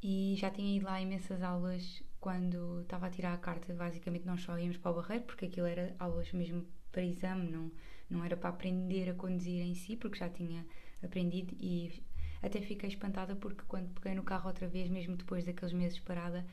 e 0.03 0.35
já 0.39 0.51
tinha 0.51 0.77
ido 0.77 0.87
lá 0.87 1.01
imensas 1.01 1.43
aulas 1.43 2.03
quando 2.21 2.81
estava 2.83 3.07
a 3.07 3.11
tirar 3.11 3.35
a 3.35 3.39
carta. 3.39 3.75
Basicamente, 3.75 4.27
nós 4.27 4.41
só 4.43 4.59
íamos 4.59 4.77
para 4.77 4.93
o 4.93 4.95
barreiro 4.95 5.25
porque 5.25 5.47
aquilo 5.47 5.67
era 5.67 5.95
aulas 5.99 6.33
mesmo 6.33 6.67
para 6.93 7.03
exame, 7.03 7.51
não, 7.51 7.71
não 8.09 8.25
era 8.25 8.37
para 8.37 8.51
aprender 8.51 9.11
a 9.11 9.15
conduzir 9.15 9.61
em 9.63 9.75
si, 9.75 9.97
porque 9.97 10.19
já 10.19 10.29
tinha 10.29 10.65
aprendido 11.03 11.55
e 11.61 12.03
até 12.43 12.61
fiquei 12.61 12.89
espantada 12.89 13.35
porque 13.37 13.63
quando 13.67 13.93
peguei 13.95 14.15
no 14.15 14.23
carro 14.23 14.49
outra 14.49 14.67
vez, 14.69 14.89
mesmo 14.89 15.17
depois 15.17 15.45
daqueles 15.45 15.73
meses 15.73 15.99
parada, 15.99 16.47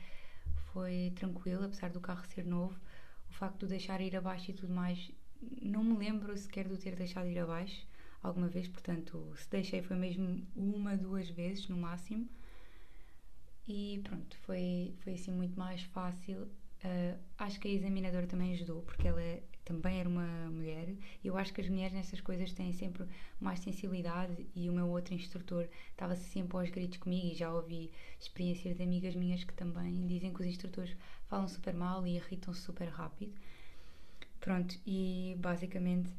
foi 0.72 1.12
tranquilo, 1.16 1.64
apesar 1.64 1.90
do 1.90 2.00
carro 2.00 2.24
ser 2.26 2.44
novo. 2.44 2.78
O 3.30 3.32
facto 3.34 3.60
de 3.60 3.68
deixar 3.68 4.00
ir 4.00 4.16
abaixo 4.16 4.50
e 4.50 4.54
tudo 4.54 4.72
mais, 4.72 5.10
não 5.62 5.84
me 5.84 5.96
lembro 5.96 6.36
sequer 6.36 6.68
de 6.68 6.76
ter 6.78 6.96
deixado 6.96 7.28
ir 7.28 7.38
abaixo 7.38 7.86
alguma 8.22 8.48
vez, 8.48 8.68
portanto, 8.68 9.32
se 9.36 9.48
deixei 9.50 9.82
foi 9.82 9.96
mesmo 9.96 10.46
uma, 10.56 10.96
duas 10.96 11.28
vezes 11.30 11.68
no 11.68 11.76
máximo. 11.76 12.28
E 13.68 14.00
pronto, 14.04 14.36
foi, 14.38 14.94
foi 15.02 15.14
assim 15.14 15.32
muito 15.32 15.58
mais 15.58 15.82
fácil. 15.82 16.48
Uh, 16.84 17.18
acho 17.38 17.58
que 17.58 17.68
a 17.68 17.70
examinadora 17.70 18.26
também 18.26 18.52
ajudou, 18.52 18.82
porque 18.82 19.08
ela 19.08 19.20
é, 19.20 19.42
também 19.64 19.98
era 19.98 20.08
uma 20.08 20.50
mulher. 20.50 20.88
E 21.22 21.26
eu 21.26 21.36
acho 21.36 21.52
que 21.52 21.60
as 21.60 21.68
mulheres 21.68 21.92
nessas 21.92 22.20
coisas 22.20 22.52
têm 22.52 22.72
sempre 22.72 23.06
mais 23.40 23.60
sensibilidade. 23.60 24.46
E 24.54 24.68
o 24.68 24.72
meu 24.72 24.88
outro 24.88 25.14
instrutor 25.14 25.68
estava 25.90 26.14
sempre 26.16 26.56
aos 26.56 26.70
gritos 26.70 26.98
comigo. 26.98 27.26
E 27.26 27.34
já 27.34 27.52
ouvi 27.52 27.90
experiências 28.20 28.76
de 28.76 28.82
amigas 28.82 29.14
minhas 29.14 29.42
que 29.42 29.54
também 29.54 30.06
dizem 30.06 30.32
que 30.32 30.40
os 30.40 30.46
instrutores 30.46 30.96
falam 31.26 31.48
super 31.48 31.74
mal 31.74 32.06
e 32.06 32.16
irritam-se 32.16 32.60
super 32.60 32.88
rápido. 32.88 33.34
Pronto, 34.40 34.78
e 34.86 35.36
basicamente 35.38 36.10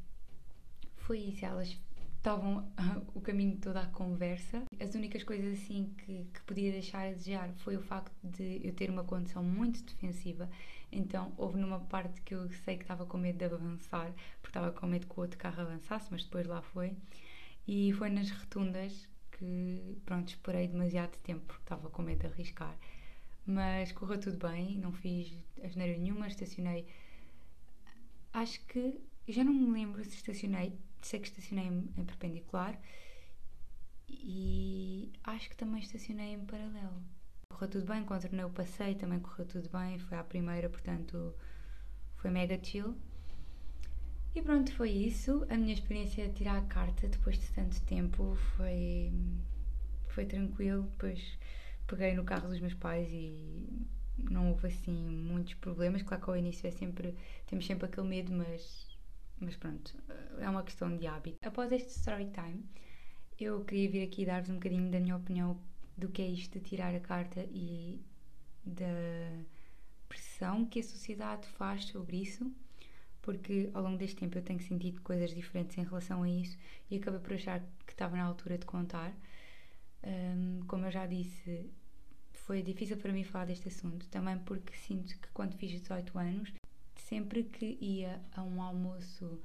foi 0.98 1.20
isso. 1.20 1.46
Elas 1.46 1.78
estavam 2.18 2.60
uh, 2.60 3.12
o 3.14 3.22
caminho 3.22 3.58
todo 3.58 3.78
à 3.78 3.86
conversa. 3.86 4.64
As 4.80 4.96
únicas 4.96 5.24
coisas 5.24 5.60
assim 5.60 5.94
que, 5.98 6.26
que 6.34 6.42
podia 6.42 6.72
deixar 6.72 7.08
a 7.08 7.12
desejar 7.12 7.52
foi 7.58 7.78
o 7.78 7.82
facto 7.82 8.14
de 8.24 8.60
eu 8.64 8.74
ter 8.74 8.90
uma 8.90 9.04
condição 9.04 9.44
muito 9.44 9.84
defensiva. 9.84 10.50
Então 10.92 11.34
houve 11.38 11.58
numa 11.58 11.80
parte 11.80 12.22
que 12.22 12.34
eu 12.36 12.50
sei 12.52 12.76
que 12.78 12.84
estava 12.84 13.06
com 13.06 13.18
medo 13.18 13.38
de 13.38 13.46
avançar, 13.46 14.12
porque 14.42 14.58
estava 14.58 14.72
com 14.72 14.88
medo 14.88 15.08
que 15.08 15.20
o 15.20 15.22
outro 15.22 15.38
carro 15.38 15.62
avançasse, 15.62 16.08
mas 16.12 16.24
depois 16.24 16.48
lá 16.48 16.62
foi. 16.62 16.96
E 17.68 17.94
foi 17.94 18.10
nas 18.10 18.32
rotundas 18.32 19.08
que, 19.32 19.98
pronto, 20.06 20.30
esperei 20.30 20.68
demasiado 20.68 21.18
tempo 21.20 21.42
porque 21.46 21.64
estava 21.64 21.90
com 21.90 22.02
medo 22.02 22.22
de 22.22 22.28
arriscar. 22.28 22.78
Mas 23.46 23.92
correu 23.92 24.20
tudo 24.20 24.38
bem, 24.48 24.78
não 24.78 24.92
fiz 24.92 25.34
asneira 25.64 25.98
nenhuma, 25.98 26.28
estacionei. 26.28 26.86
Acho 28.34 28.64
que. 28.66 29.00
Já 29.28 29.44
não 29.44 29.54
me 29.54 29.72
lembro 29.72 30.04
se 30.06 30.16
estacionei 30.16 30.78
sei 31.02 31.20
que 31.20 31.28
estacionei 31.28 31.68
em, 31.68 32.06
perpendicular 32.06 32.80
e 34.10 35.12
acho 35.24 35.50
que 35.50 35.58
também 35.58 35.82
estacionei 35.82 36.34
em 36.34 36.46
paralelo. 36.46 37.02
Correu 37.52 37.70
tudo 37.70 37.86
bem, 37.86 38.04
contornei 38.04 38.46
o 38.46 38.50
passeio, 38.50 38.96
também 38.96 39.20
correu 39.20 39.46
tudo 39.46 39.70
bem, 39.70 40.00
foi 40.00 40.18
à 40.18 40.24
primeira, 40.24 40.70
portanto 40.70 41.34
foi 42.16 42.30
mega 42.30 42.60
chill. 42.64 42.96
E 44.36 44.42
pronto, 44.42 44.72
foi 44.74 44.92
isso. 44.92 45.46
A 45.50 45.58
minha 45.58 45.74
experiência 45.74 46.28
de 46.28 46.34
tirar 46.36 46.58
a 46.58 46.62
carta 46.62 47.08
depois 47.08 47.40
de 47.40 47.50
tanto 47.52 47.82
tempo 47.86 48.36
foi, 48.56 49.12
foi 50.10 50.26
tranquilo. 50.26 50.84
Depois 50.84 51.40
peguei 51.88 52.14
no 52.14 52.24
carro 52.24 52.50
dos 52.50 52.60
meus 52.60 52.76
pais 52.76 53.10
e 53.12 53.68
não 54.30 54.52
houve 54.52 54.68
assim 54.68 54.92
muitos 54.94 55.56
problemas. 55.56 56.04
Claro 56.04 56.24
que 56.24 56.30
ao 56.30 56.38
início 56.38 56.68
é 56.68 56.72
sempre, 56.72 57.16
temos 57.48 57.66
sempre 57.66 57.88
aquele 57.88 58.08
medo, 58.08 58.32
mas 58.32 58.87
mas 59.40 59.56
pronto, 59.56 59.94
é 60.40 60.50
uma 60.50 60.64
questão 60.64 60.96
de 60.96 61.06
hábito. 61.08 61.38
Após 61.46 61.72
este 61.72 61.90
story 61.90 62.32
time, 62.32 62.64
eu 63.40 63.64
queria 63.64 63.90
vir 63.90 64.04
aqui 64.04 64.26
dar-vos 64.26 64.50
um 64.50 64.56
bocadinho 64.56 64.90
da 64.90 65.00
minha 65.00 65.16
opinião 65.16 65.60
do 65.98 66.10
que 66.10 66.22
é 66.22 66.28
isto 66.28 66.60
de 66.60 66.66
tirar 66.66 66.94
a 66.94 67.00
carta 67.00 67.42
e 67.52 68.00
da 68.66 68.86
pressão 70.08 70.66
que 70.66 70.80
a 70.80 70.84
sociedade 70.84 71.48
faz 71.50 71.86
sobre 71.86 72.18
isso, 72.18 72.52
porque 73.22 73.70
ao 73.74 73.84
longo 73.84 73.98
deste 73.98 74.16
tempo 74.16 74.38
eu 74.38 74.42
tenho 74.42 74.62
sentido 74.62 75.02
coisas 75.02 75.34
diferentes 75.34 75.78
em 75.78 75.84
relação 75.84 76.24
a 76.24 76.30
isso 76.30 76.58
e 76.90 76.98
acabei 76.98 77.20
por 77.20 77.34
achar 77.34 77.60
que 77.86 77.94
estava 77.94 78.16
na 78.16 78.24
altura 78.24 78.58
de 78.58 78.66
contar. 78.66 79.14
Um, 80.04 80.62
como 80.68 80.86
eu 80.86 80.92
já 80.92 81.06
disse, 81.06 81.70
foi 82.34 82.62
difícil 82.62 82.98
para 82.98 83.12
mim 83.12 83.24
falar 83.24 83.46
deste 83.46 83.68
assunto, 83.68 84.08
também 84.08 84.38
porque 84.40 84.74
sinto 84.76 85.18
que 85.20 85.28
quando 85.34 85.56
fiz 85.58 85.72
18 85.72 86.18
anos 86.18 86.54
sempre 87.08 87.44
que 87.44 87.78
ia 87.80 88.22
a 88.34 88.44
um 88.44 88.62
almoço 88.62 89.40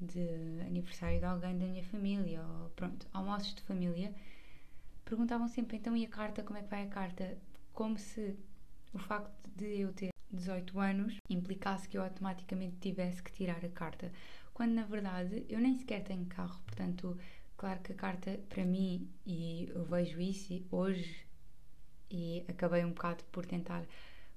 de 0.00 0.60
aniversário 0.66 1.18
de 1.18 1.26
alguém 1.26 1.58
da 1.58 1.66
minha 1.66 1.84
família, 1.84 2.42
ou 2.42 2.70
pronto, 2.70 3.06
almoços 3.12 3.54
de 3.54 3.62
família, 3.62 4.14
perguntavam 5.04 5.46
sempre 5.46 5.76
então 5.76 5.94
e 5.96 6.06
a 6.06 6.08
carta, 6.08 6.42
como 6.42 6.58
é 6.58 6.62
que 6.62 6.70
vai 6.70 6.84
a 6.84 6.88
carta? 6.88 7.36
Como 7.74 7.98
se 7.98 8.34
o 8.94 8.98
facto 8.98 9.30
de 9.56 9.80
eu 9.80 9.92
ter 9.92 10.10
18 10.32 10.78
anos 10.80 11.16
implicasse 11.28 11.88
que 11.88 11.98
eu 11.98 12.02
automaticamente 12.02 12.76
tivesse 12.80 13.22
que 13.22 13.32
tirar 13.32 13.62
a 13.64 13.68
carta, 13.68 14.10
quando 14.54 14.72
na 14.72 14.84
verdade 14.84 15.44
eu 15.50 15.60
nem 15.60 15.76
sequer 15.76 16.02
tenho 16.02 16.24
carro, 16.26 16.60
portanto, 16.64 17.18
claro 17.58 17.80
que 17.80 17.92
a 17.92 17.94
carta 17.94 18.40
para 18.48 18.64
mim, 18.64 19.06
e 19.26 19.68
eu 19.68 19.84
vejo 19.84 20.18
isso 20.18 20.64
hoje, 20.70 21.26
e 22.10 22.42
acabei 22.48 22.84
um 22.84 22.92
bocado 22.92 23.22
por 23.24 23.44
tentar 23.44 23.84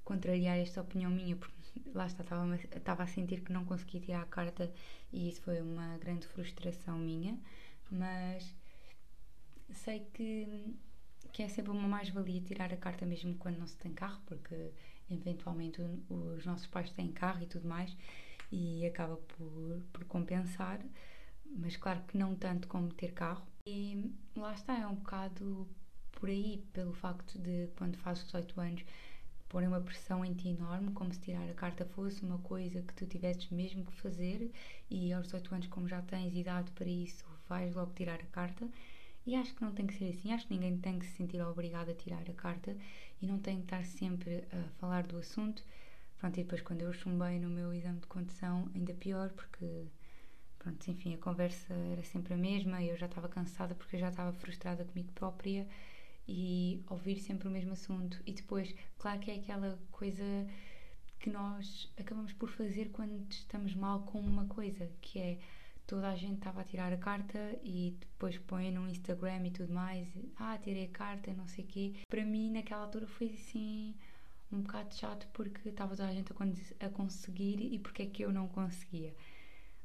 contrariar 0.03 0.57
esta 0.57 0.81
opinião 0.81 1.09
minha, 1.09 1.35
porque 1.35 1.62
lá 1.93 2.07
está, 2.07 2.23
estava, 2.75 3.03
a 3.03 3.07
sentir 3.07 3.41
que 3.41 3.51
não 3.51 3.65
conseguia 3.65 4.01
tirar 4.01 4.21
a 4.21 4.25
carta 4.25 4.71
e 5.11 5.29
isso 5.29 5.41
foi 5.41 5.61
uma 5.61 5.97
grande 5.97 6.27
frustração 6.27 6.97
minha, 6.97 7.37
mas 7.91 8.55
sei 9.71 10.01
que, 10.13 10.75
que 11.31 11.43
é 11.43 11.47
sempre 11.47 11.71
uma 11.71 11.87
mais-valia 11.87 12.41
tirar 12.41 12.73
a 12.73 12.77
carta 12.77 13.05
mesmo 13.05 13.35
quando 13.35 13.57
não 13.57 13.67
se 13.67 13.77
tem 13.77 13.93
carro, 13.93 14.21
porque 14.25 14.71
eventualmente 15.09 15.81
os 16.09 16.45
nossos 16.45 16.67
pais 16.67 16.91
têm 16.91 17.11
carro 17.11 17.43
e 17.43 17.47
tudo 17.47 17.67
mais 17.67 17.95
e 18.51 18.85
acaba 18.85 19.17
por, 19.17 19.83
por 19.91 20.05
compensar, 20.05 20.79
mas 21.45 21.75
claro 21.75 22.01
que 22.07 22.17
não 22.17 22.35
tanto 22.35 22.67
como 22.67 22.93
ter 22.93 23.11
carro. 23.11 23.45
E 23.65 24.13
lá 24.35 24.53
está, 24.53 24.77
é 24.77 24.85
um 24.85 24.95
bocado 24.95 25.67
por 26.11 26.29
aí, 26.29 26.63
pelo 26.71 26.93
facto 26.93 27.39
de 27.39 27.69
quando 27.75 27.97
fazes 27.97 28.25
18 28.25 28.61
anos 28.61 28.85
porem 29.53 29.67
uma 29.67 29.79
pressão 29.79 30.25
em 30.25 30.33
ti 30.33 30.49
enorme, 30.49 30.91
como 30.93 31.13
se 31.13 31.19
tirar 31.19 31.47
a 31.47 31.53
carta 31.53 31.85
fosse 31.85 32.23
uma 32.23 32.39
coisa 32.39 32.81
que 32.81 32.91
tu 32.95 33.05
tivesses 33.05 33.47
mesmo 33.51 33.85
que 33.85 33.93
fazer 33.93 34.51
e 34.89 35.13
aos 35.13 35.25
18 35.25 35.53
anos, 35.53 35.67
como 35.67 35.87
já 35.87 36.01
tens 36.01 36.35
idade 36.35 36.71
para 36.71 36.87
isso, 36.87 37.23
vais 37.47 37.75
logo 37.75 37.93
tirar 37.93 38.19
a 38.19 38.25
carta. 38.31 38.67
E 39.27 39.35
acho 39.35 39.53
que 39.53 39.61
não 39.61 39.71
tem 39.71 39.85
que 39.85 39.93
ser 39.93 40.09
assim, 40.09 40.33
acho 40.33 40.47
que 40.47 40.55
ninguém 40.55 40.75
tem 40.79 40.97
que 40.97 41.05
se 41.05 41.17
sentir 41.17 41.39
obrigado 41.39 41.91
a 41.91 41.93
tirar 41.93 42.27
a 42.27 42.33
carta 42.33 42.75
e 43.21 43.27
não 43.27 43.37
tem 43.37 43.57
que 43.57 43.65
estar 43.65 43.85
sempre 43.85 44.43
a 44.51 44.69
falar 44.79 45.05
do 45.05 45.17
assunto. 45.17 45.63
Pronto, 46.17 46.39
e 46.39 46.43
depois 46.43 46.61
quando 46.61 46.81
eu 46.81 46.91
chumbei 46.91 47.37
no 47.37 47.47
meu 47.47 47.71
exame 47.75 47.99
de 47.99 48.07
condução, 48.07 48.67
ainda 48.73 48.95
pior, 48.95 49.29
porque, 49.29 49.85
pronto, 50.57 50.89
enfim, 50.89 51.13
a 51.13 51.17
conversa 51.19 51.71
era 51.91 52.03
sempre 52.03 52.33
a 52.33 52.37
mesma 52.37 52.81
e 52.81 52.89
eu 52.89 52.97
já 52.97 53.05
estava 53.05 53.29
cansada 53.29 53.75
porque 53.75 53.97
eu 53.97 53.99
já 53.99 54.09
estava 54.09 54.33
frustrada 54.33 54.83
comigo 54.83 55.11
própria 55.13 55.67
e 56.27 56.83
ouvir 56.89 57.19
sempre 57.19 57.47
o 57.47 57.51
mesmo 57.51 57.73
assunto. 57.73 58.21
E 58.25 58.33
depois, 58.33 58.73
claro 58.97 59.19
que 59.19 59.31
é 59.31 59.35
aquela 59.35 59.79
coisa 59.91 60.23
que 61.19 61.29
nós 61.29 61.91
acabamos 61.97 62.33
por 62.33 62.49
fazer 62.49 62.89
quando 62.89 63.31
estamos 63.31 63.73
mal 63.75 64.01
com 64.01 64.19
uma 64.19 64.45
coisa, 64.45 64.89
que 65.01 65.19
é 65.19 65.39
toda 65.87 66.09
a 66.09 66.15
gente 66.15 66.37
estava 66.37 66.61
a 66.61 66.63
tirar 66.63 66.91
a 66.91 66.97
carta 66.97 67.37
e 67.63 67.95
depois 67.99 68.37
põe 68.37 68.71
no 68.71 68.89
Instagram 68.89 69.47
e 69.47 69.51
tudo 69.51 69.73
mais, 69.73 70.07
ah, 70.37 70.57
tirei 70.57 70.85
a 70.85 70.89
carta, 70.89 71.33
não 71.33 71.47
sei 71.47 71.63
o 71.63 71.67
quê. 71.67 71.93
Para 72.09 72.25
mim, 72.25 72.51
naquela 72.51 72.83
altura, 72.83 73.07
foi 73.07 73.27
assim 73.27 73.95
um 74.51 74.61
bocado 74.61 74.93
chato 74.95 75.27
porque 75.33 75.69
estava 75.69 75.95
toda 75.95 76.09
a 76.09 76.13
gente 76.13 76.31
a, 76.79 76.89
conseguir 76.89 77.73
e 77.73 77.79
porque 77.79 78.03
é 78.03 78.05
que 78.05 78.23
eu 78.23 78.31
não 78.31 78.47
conseguia. 78.47 79.13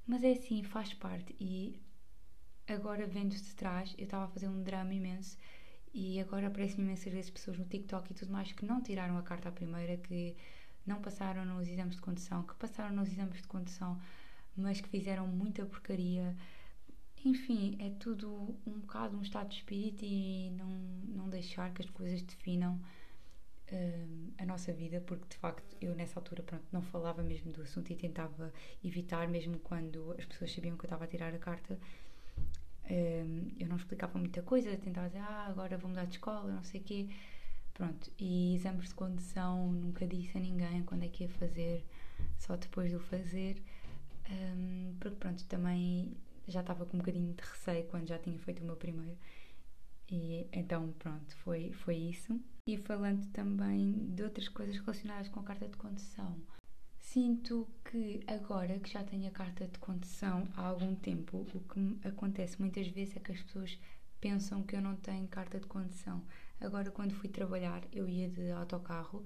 Mas 0.07 0.23
é 0.25 0.33
assim, 0.33 0.63
faz 0.63 0.93
parte. 0.95 1.35
E 1.41 1.81
agora, 2.67 3.07
vendo-se 3.07 3.45
de 3.45 3.55
trás, 3.55 3.95
eu 3.99 4.05
estava 4.05 4.25
a 4.25 4.29
fazer 4.29 4.49
um 4.49 4.63
drama 4.63 4.95
imenso 4.95 5.37
e 5.99 6.21
agora 6.21 6.47
aparecem 6.47 6.85
imensas 6.85 7.13
vezes 7.13 7.29
pessoas 7.29 7.59
no 7.59 7.65
TikTok 7.65 8.13
e 8.13 8.15
tudo 8.15 8.31
mais 8.31 8.53
que 8.53 8.65
não 8.65 8.81
tiraram 8.81 9.19
a 9.19 9.23
carta 9.23 9.49
à 9.49 9.53
primeira, 9.53 9.97
que 9.97 10.37
não 10.87 11.03
passaram 11.03 11.45
nos 11.45 11.67
exames 11.67 11.97
de 11.97 12.01
condução, 12.01 12.45
que 12.45 12.55
passaram 12.55 12.95
nos 12.95 13.09
exames 13.11 13.43
de 13.43 13.49
condução, 13.49 14.01
mas 14.57 14.81
que 14.81 14.89
fizeram 14.89 15.27
muita 15.27 15.67
porcaria. 15.67 16.37
enfim, 17.25 17.77
é 17.81 17.91
tudo 17.99 18.57
um 18.65 18.79
bocado 18.79 19.17
um 19.17 19.23
estado 19.23 19.49
de 19.49 19.57
espírito 19.57 20.05
e 20.05 20.51
não, 20.51 20.69
não 21.17 21.29
deixar 21.29 21.75
que 21.75 21.83
as 21.83 21.91
coisas 21.91 22.23
definam 22.23 22.75
uh, 23.73 24.33
a 24.39 24.47
nossa 24.47 24.73
vida, 24.73 25.01
porque 25.01 25.27
de 25.29 25.37
facto 25.37 25.77
eu 25.81 25.97
nessa 25.97 26.21
altura 26.21 26.45
pronto, 26.45 26.65
não 26.71 26.81
falava 26.81 27.25
mesmo 27.25 27.51
do 27.51 27.63
assunto 27.63 27.93
e 27.93 27.97
tentava 27.97 28.53
evitar, 28.85 29.27
mesmo 29.27 29.59
quando 29.59 30.15
as 30.17 30.25
pessoas 30.27 30.53
sabiam 30.53 30.77
que 30.77 30.85
eu 30.85 30.89
estava 30.89 31.05
a 31.07 31.09
tirar 31.09 31.35
a 31.35 31.39
carta. 31.39 31.77
Uh, 32.91 33.53
eu 33.61 33.69
não 33.69 33.77
explicava 33.77 34.19
muita 34.19 34.43
coisa, 34.43 34.75
tentava 34.77 35.09
dizer, 35.09 35.21
ah, 35.21 35.47
agora 35.49 35.77
vou 35.77 35.91
mudar 35.91 36.07
de 36.07 36.13
escola, 36.13 36.51
não 36.53 36.65
sei 36.65 36.81
o 36.81 36.85
quê. 36.85 37.09
Pronto, 37.75 38.11
e 38.19 38.55
exames 38.55 38.89
de 38.89 38.95
condução 38.95 39.71
nunca 39.73 40.07
disse 40.07 40.37
a 40.37 40.41
ninguém 40.41 40.83
quando 40.85 41.05
é 41.05 41.09
que 41.09 41.25
ia 41.25 41.31
fazer, 41.31 41.85
só 42.39 42.57
depois 42.57 42.91
de 42.91 42.97
o 42.97 43.01
fazer, 43.01 43.63
porque 44.99 45.17
pronto, 45.17 45.45
também 45.45 46.17
já 46.49 46.61
estava 46.61 46.85
com 46.85 46.97
um 46.97 47.01
bocadinho 47.01 47.33
de 47.35 47.43
receio 47.43 47.85
quando 47.87 48.09
já 48.09 48.19
tinha 48.19 48.39
feito 48.39 48.63
o 48.63 48.67
meu 48.67 48.75
primeiro. 48.77 49.17
E 50.11 50.47
então, 50.53 50.93
pronto, 50.99 51.37
foi, 51.37 51.73
foi 51.73 51.97
isso. 51.97 52.41
E 52.67 52.77
falando 52.79 53.31
também 53.33 53.93
de 54.15 54.23
outras 54.23 54.49
coisas 54.49 54.77
relacionadas 54.79 55.29
com 55.29 55.41
a 55.41 55.45
carta 55.45 55.69
de 55.69 55.77
condução, 55.77 56.37
sinto 57.13 57.67
que 57.85 58.21
agora 58.27 58.79
que 58.79 58.91
já 58.91 59.03
tenho 59.03 59.29
a 59.29 59.31
carta 59.31 59.67
de 59.67 59.79
condução 59.79 60.47
há 60.55 60.67
algum 60.67 60.95
tempo, 60.95 61.39
o 61.55 61.61
que 61.61 62.07
acontece 62.07 62.61
muitas 62.61 62.87
vezes 62.89 63.17
é 63.17 63.21
que 63.21 63.33
as 63.33 63.41
pessoas 63.41 63.79
pensam 64.21 64.63
que 64.63 64.77
eu 64.77 64.83
não 64.83 64.95
tenho 64.97 65.27
carta 65.29 65.59
de 65.59 65.67
condução. 65.67 66.23
Agora, 66.61 66.91
quando 66.91 67.15
fui 67.15 67.31
trabalhar, 67.31 67.83
eu 67.93 68.07
ia 68.07 68.29
de 68.29 68.51
autocarro 68.51 69.25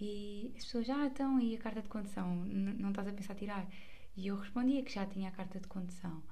e 0.00 0.54
as 0.56 0.64
pessoas, 0.64 0.88
ah, 0.88 1.06
então, 1.06 1.38
e 1.38 1.54
a 1.54 1.58
carta 1.58 1.82
de 1.82 1.88
condução? 1.88 2.34
não 2.34 2.90
estás 2.90 3.06
a 3.08 3.12
pensar 3.12 3.34
tirar? 3.34 3.68
E 4.16 4.28
eu 4.28 4.36
respondia 4.36 4.82
que 4.82 4.92
já 4.92 5.04
tinha 5.04 5.28
a 5.28 5.32
carta 5.32 5.60
de 5.60 5.66
condução. 5.66 6.22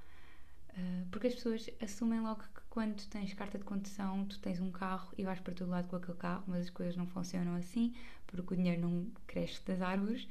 Uh, 0.71 1.07
porque 1.11 1.27
as 1.27 1.35
pessoas 1.35 1.69
assumem 1.81 2.21
logo 2.21 2.41
que 2.41 2.61
quando 2.71 2.97
tu 2.97 3.09
tens 3.09 3.35
carta 3.35 3.59
de 3.59 3.65
condução, 3.65 4.25
tu 4.27 4.39
tens 4.39 4.61
um 4.61 4.71
carro 4.71 5.13
e 5.19 5.25
vais 5.25 5.41
para 5.41 5.55
todo 5.55 5.71
lado 5.71 5.89
com 5.89 5.97
aquele 5.97 6.17
carro, 6.17 6.45
mas 6.47 6.63
as 6.63 6.71
coisas 6.71 6.97
não 6.97 7.07
funcionam 7.07 7.55
assim, 7.55 7.95
porque 8.27 8.55
o 8.55 8.57
dinheiro 8.57 8.81
não 8.81 9.07
cresce 9.27 9.63
das 9.67 9.83
árvores. 9.83 10.27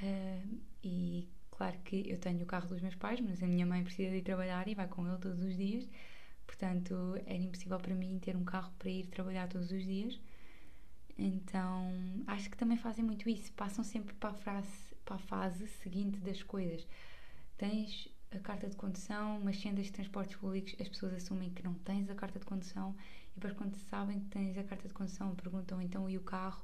Uh, 0.00 0.60
e 0.82 1.28
claro 1.50 1.78
que 1.84 2.08
eu 2.08 2.18
tenho 2.18 2.42
o 2.42 2.46
carro 2.46 2.68
dos 2.68 2.80
meus 2.80 2.94
pais, 2.94 3.20
mas 3.20 3.42
a 3.42 3.46
minha 3.46 3.66
mãe 3.66 3.82
precisa 3.84 4.10
de 4.10 4.16
ir 4.18 4.22
trabalhar 4.22 4.66
e 4.68 4.74
vai 4.74 4.88
com 4.88 5.06
ele 5.06 5.18
todos 5.18 5.40
os 5.40 5.56
dias. 5.56 5.88
Portanto, 6.46 6.94
era 7.26 7.38
impossível 7.38 7.78
para 7.78 7.94
mim 7.94 8.18
ter 8.18 8.36
um 8.36 8.44
carro 8.44 8.72
para 8.78 8.90
ir 8.90 9.06
trabalhar 9.06 9.48
todos 9.48 9.70
os 9.70 9.84
dias. 9.84 10.18
Então, 11.16 11.92
acho 12.26 12.50
que 12.50 12.56
também 12.56 12.76
fazem 12.76 13.04
muito 13.04 13.28
isso, 13.28 13.52
passam 13.52 13.84
sempre 13.84 14.14
para 14.14 14.30
a, 14.30 14.34
frase, 14.34 14.94
para 15.04 15.16
a 15.16 15.18
fase 15.18 15.66
seguinte 15.66 16.18
das 16.20 16.42
coisas. 16.42 16.86
Tens 17.56 18.08
a 18.30 18.38
carta 18.38 18.68
de 18.68 18.76
condução, 18.76 19.40
mas 19.44 19.60
sendo 19.60 19.82
de 19.82 19.92
transportes 19.92 20.36
públicos, 20.36 20.74
as 20.80 20.88
pessoas 20.88 21.14
assumem 21.14 21.50
que 21.50 21.62
não 21.62 21.74
tens 21.74 22.08
a 22.10 22.14
carta 22.14 22.38
de 22.38 22.46
condução 22.46 22.96
e 23.32 23.34
depois, 23.34 23.54
quando 23.54 23.76
sabem 23.76 24.20
que 24.20 24.26
tens 24.26 24.56
a 24.58 24.64
carta 24.64 24.88
de 24.88 24.94
condução, 24.94 25.34
perguntam 25.34 25.80
então 25.80 26.08
e 26.08 26.16
o 26.16 26.22
carro. 26.22 26.62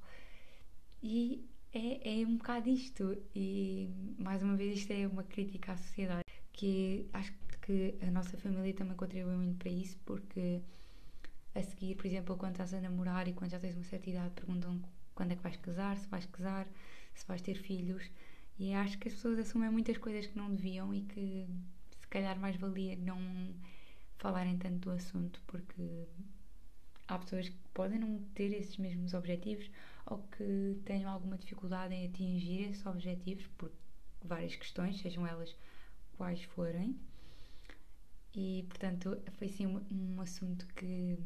E 1.02 1.49
é, 1.72 2.20
é 2.20 2.26
um 2.26 2.37
bocado 2.37 2.68
isto. 2.68 3.16
E 3.34 3.90
mais 4.18 4.42
uma 4.42 4.56
vez, 4.56 4.78
isto 4.78 4.92
é 4.92 5.06
uma 5.06 5.25
crítica 5.25 5.72
à 5.72 5.76
sociedade 5.76 6.25
que 6.52 7.06
acho 7.12 7.32
que 7.62 7.94
a 8.02 8.10
nossa 8.10 8.37
família 8.38 8.75
também 8.75 8.96
contribui 8.96 9.37
muito 9.37 9.58
para 9.58 9.70
isso, 9.70 9.96
porque 10.04 10.60
a 11.54 11.62
seguir, 11.62 11.96
por 11.96 12.06
exemplo, 12.06 12.37
quando 12.37 12.52
estás 12.52 12.75
a 12.75 12.80
namorar 12.80 13.28
e 13.28 13.32
quando 13.32 13.50
já 13.50 13.58
tens 13.58 13.76
uma 13.76 13.84
certa 13.84 14.10
idade, 14.10 14.30
perguntam 14.34 14.80
quando 15.14 15.32
é 15.32 15.37
que 15.37 15.42
vais 15.42 15.56
casar, 15.56 15.96
se 15.98 16.08
vais 16.08 16.26
casar, 16.26 16.66
se 17.14 17.26
vais 17.26 17.42
ter 17.42 17.54
filhos. 17.56 18.10
E 18.58 18.75
acho 18.75 18.98
que 18.98 19.08
as 19.08 19.14
pessoas 19.14 19.38
assumem 19.38 19.70
muitas 19.70 19.98
coisas 19.98 20.26
que 20.26 20.37
não 20.37 20.54
deviam 20.54 20.92
e 20.94 21.02
que 21.02 21.46
se 22.00 22.08
calhar 22.08 22.38
mais 22.38 22.56
valia 22.56 22.96
não 22.96 23.18
falarem 24.18 24.57
tanto 24.59 24.78
do 24.78 24.90
assunto, 24.90 25.40
porque 25.46 26.07
há 27.07 27.18
pessoas 27.18 27.48
que 27.48 27.57
podem 27.72 27.98
não 27.98 28.18
ter 28.35 28.52
esses 28.52 28.76
mesmos 28.76 29.14
objetivos 29.14 29.70
ou 30.11 30.18
que 30.37 30.81
tenham 30.85 31.11
alguma 31.11 31.37
dificuldade 31.37 31.94
em 31.94 32.07
atingir 32.07 32.71
esses 32.71 32.85
objetivos 32.87 33.47
por 33.59 33.71
várias 34.23 34.57
questões, 34.57 34.99
sejam 35.01 35.27
elas 35.27 35.55
quais 36.16 36.42
forem. 36.44 36.99
E, 38.35 38.64
portanto, 38.68 39.21
foi 39.38 39.49
sim 39.49 39.66
um, 39.66 39.81
um 39.90 40.21
assunto 40.21 40.66
que, 40.75 41.18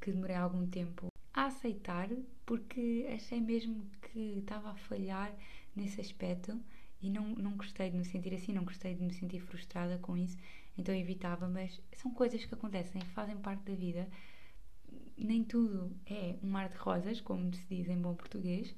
que 0.00 0.12
demorei 0.12 0.36
algum 0.36 0.66
tempo 0.66 1.08
a 1.32 1.46
aceitar, 1.46 2.08
porque 2.46 3.06
achei 3.12 3.40
mesmo 3.40 3.84
que 4.02 4.38
estava 4.38 4.70
a 4.70 4.74
falhar 4.74 5.34
nesse 5.74 6.00
aspecto 6.00 6.60
e 7.02 7.10
não, 7.10 7.34
não 7.34 7.56
gostei 7.56 7.90
de 7.90 7.96
me 7.96 8.04
sentir 8.04 8.34
assim, 8.34 8.52
não 8.52 8.64
gostei 8.64 8.94
de 8.94 9.02
me 9.02 9.12
sentir 9.12 9.40
frustrada 9.40 9.98
com 9.98 10.16
isso, 10.16 10.36
então 10.78 10.94
evitava, 10.94 11.48
mas 11.48 11.80
são 11.94 12.12
coisas 12.12 12.44
que 12.44 12.54
acontecem, 12.54 13.00
fazem 13.14 13.36
parte 13.36 13.64
da 13.64 13.74
vida. 13.74 14.08
Nem 15.16 15.44
tudo 15.44 15.96
é 16.06 16.36
um 16.42 16.48
mar 16.48 16.68
de 16.68 16.76
rosas, 16.76 17.20
como 17.20 17.52
se 17.54 17.66
diz 17.66 17.88
em 17.88 18.00
bom 18.00 18.14
português, 18.14 18.74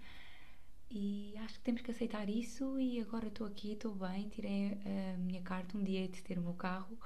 e 0.90 1.34
acho 1.38 1.54
que 1.54 1.64
temos 1.64 1.82
que 1.82 1.90
aceitar 1.90 2.28
isso. 2.28 2.78
E 2.78 3.00
agora 3.00 3.28
estou 3.28 3.46
aqui, 3.46 3.72
estou 3.72 3.94
bem. 3.94 4.28
Tirei 4.28 4.78
a 5.14 5.18
minha 5.18 5.42
carta 5.42 5.76
um 5.76 5.82
dia 5.82 6.08
de 6.08 6.22
ter 6.22 6.38
o 6.38 6.42
meu 6.42 6.54
carro 6.54 6.98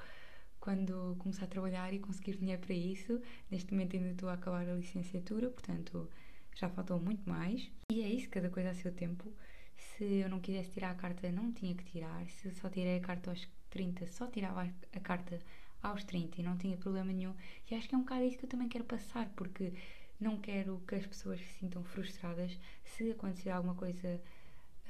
quando 0.58 1.16
começar 1.18 1.46
a 1.46 1.48
trabalhar 1.48 1.92
e 1.92 1.98
conseguir 1.98 2.36
dinheiro 2.36 2.60
para 2.60 2.74
isso. 2.74 3.20
Neste 3.50 3.72
momento 3.72 3.96
ainda 3.96 4.10
estou 4.10 4.28
a 4.28 4.34
acabar 4.34 4.68
a 4.68 4.74
licenciatura, 4.74 5.50
portanto 5.50 6.08
já 6.54 6.68
faltou 6.68 7.00
muito 7.00 7.28
mais. 7.28 7.70
E 7.90 8.02
é 8.02 8.08
isso, 8.08 8.28
cada 8.28 8.50
coisa 8.50 8.70
a 8.70 8.74
seu 8.74 8.92
tempo. 8.92 9.32
Se 9.76 10.04
eu 10.04 10.28
não 10.28 10.40
quisesse 10.40 10.70
tirar 10.72 10.90
a 10.90 10.94
carta, 10.94 11.32
não 11.32 11.52
tinha 11.52 11.74
que 11.74 11.84
tirar. 11.84 12.28
Se 12.28 12.50
só 12.50 12.68
tirei 12.68 12.98
a 12.98 13.00
carta 13.00 13.30
aos 13.30 13.48
30, 13.70 14.06
só 14.06 14.26
tirava 14.26 14.70
a 14.92 15.00
carta 15.00 15.38
aos 15.82 16.04
30 16.04 16.40
e 16.40 16.44
não 16.44 16.56
tinha 16.56 16.76
problema 16.76 17.12
nenhum. 17.12 17.34
E 17.70 17.74
acho 17.74 17.88
que 17.88 17.94
é 17.94 17.98
um 17.98 18.02
bocado 18.02 18.24
isso 18.24 18.38
que 18.38 18.44
eu 18.44 18.48
também 18.48 18.68
quero 18.68 18.84
passar, 18.84 19.28
porque 19.30 19.72
não 20.20 20.38
quero 20.38 20.82
que 20.86 20.94
as 20.94 21.06
pessoas 21.06 21.40
se 21.40 21.58
sintam 21.58 21.82
frustradas 21.82 22.58
se 22.84 23.10
acontecer 23.10 23.50
alguma 23.50 23.74
coisa 23.74 24.20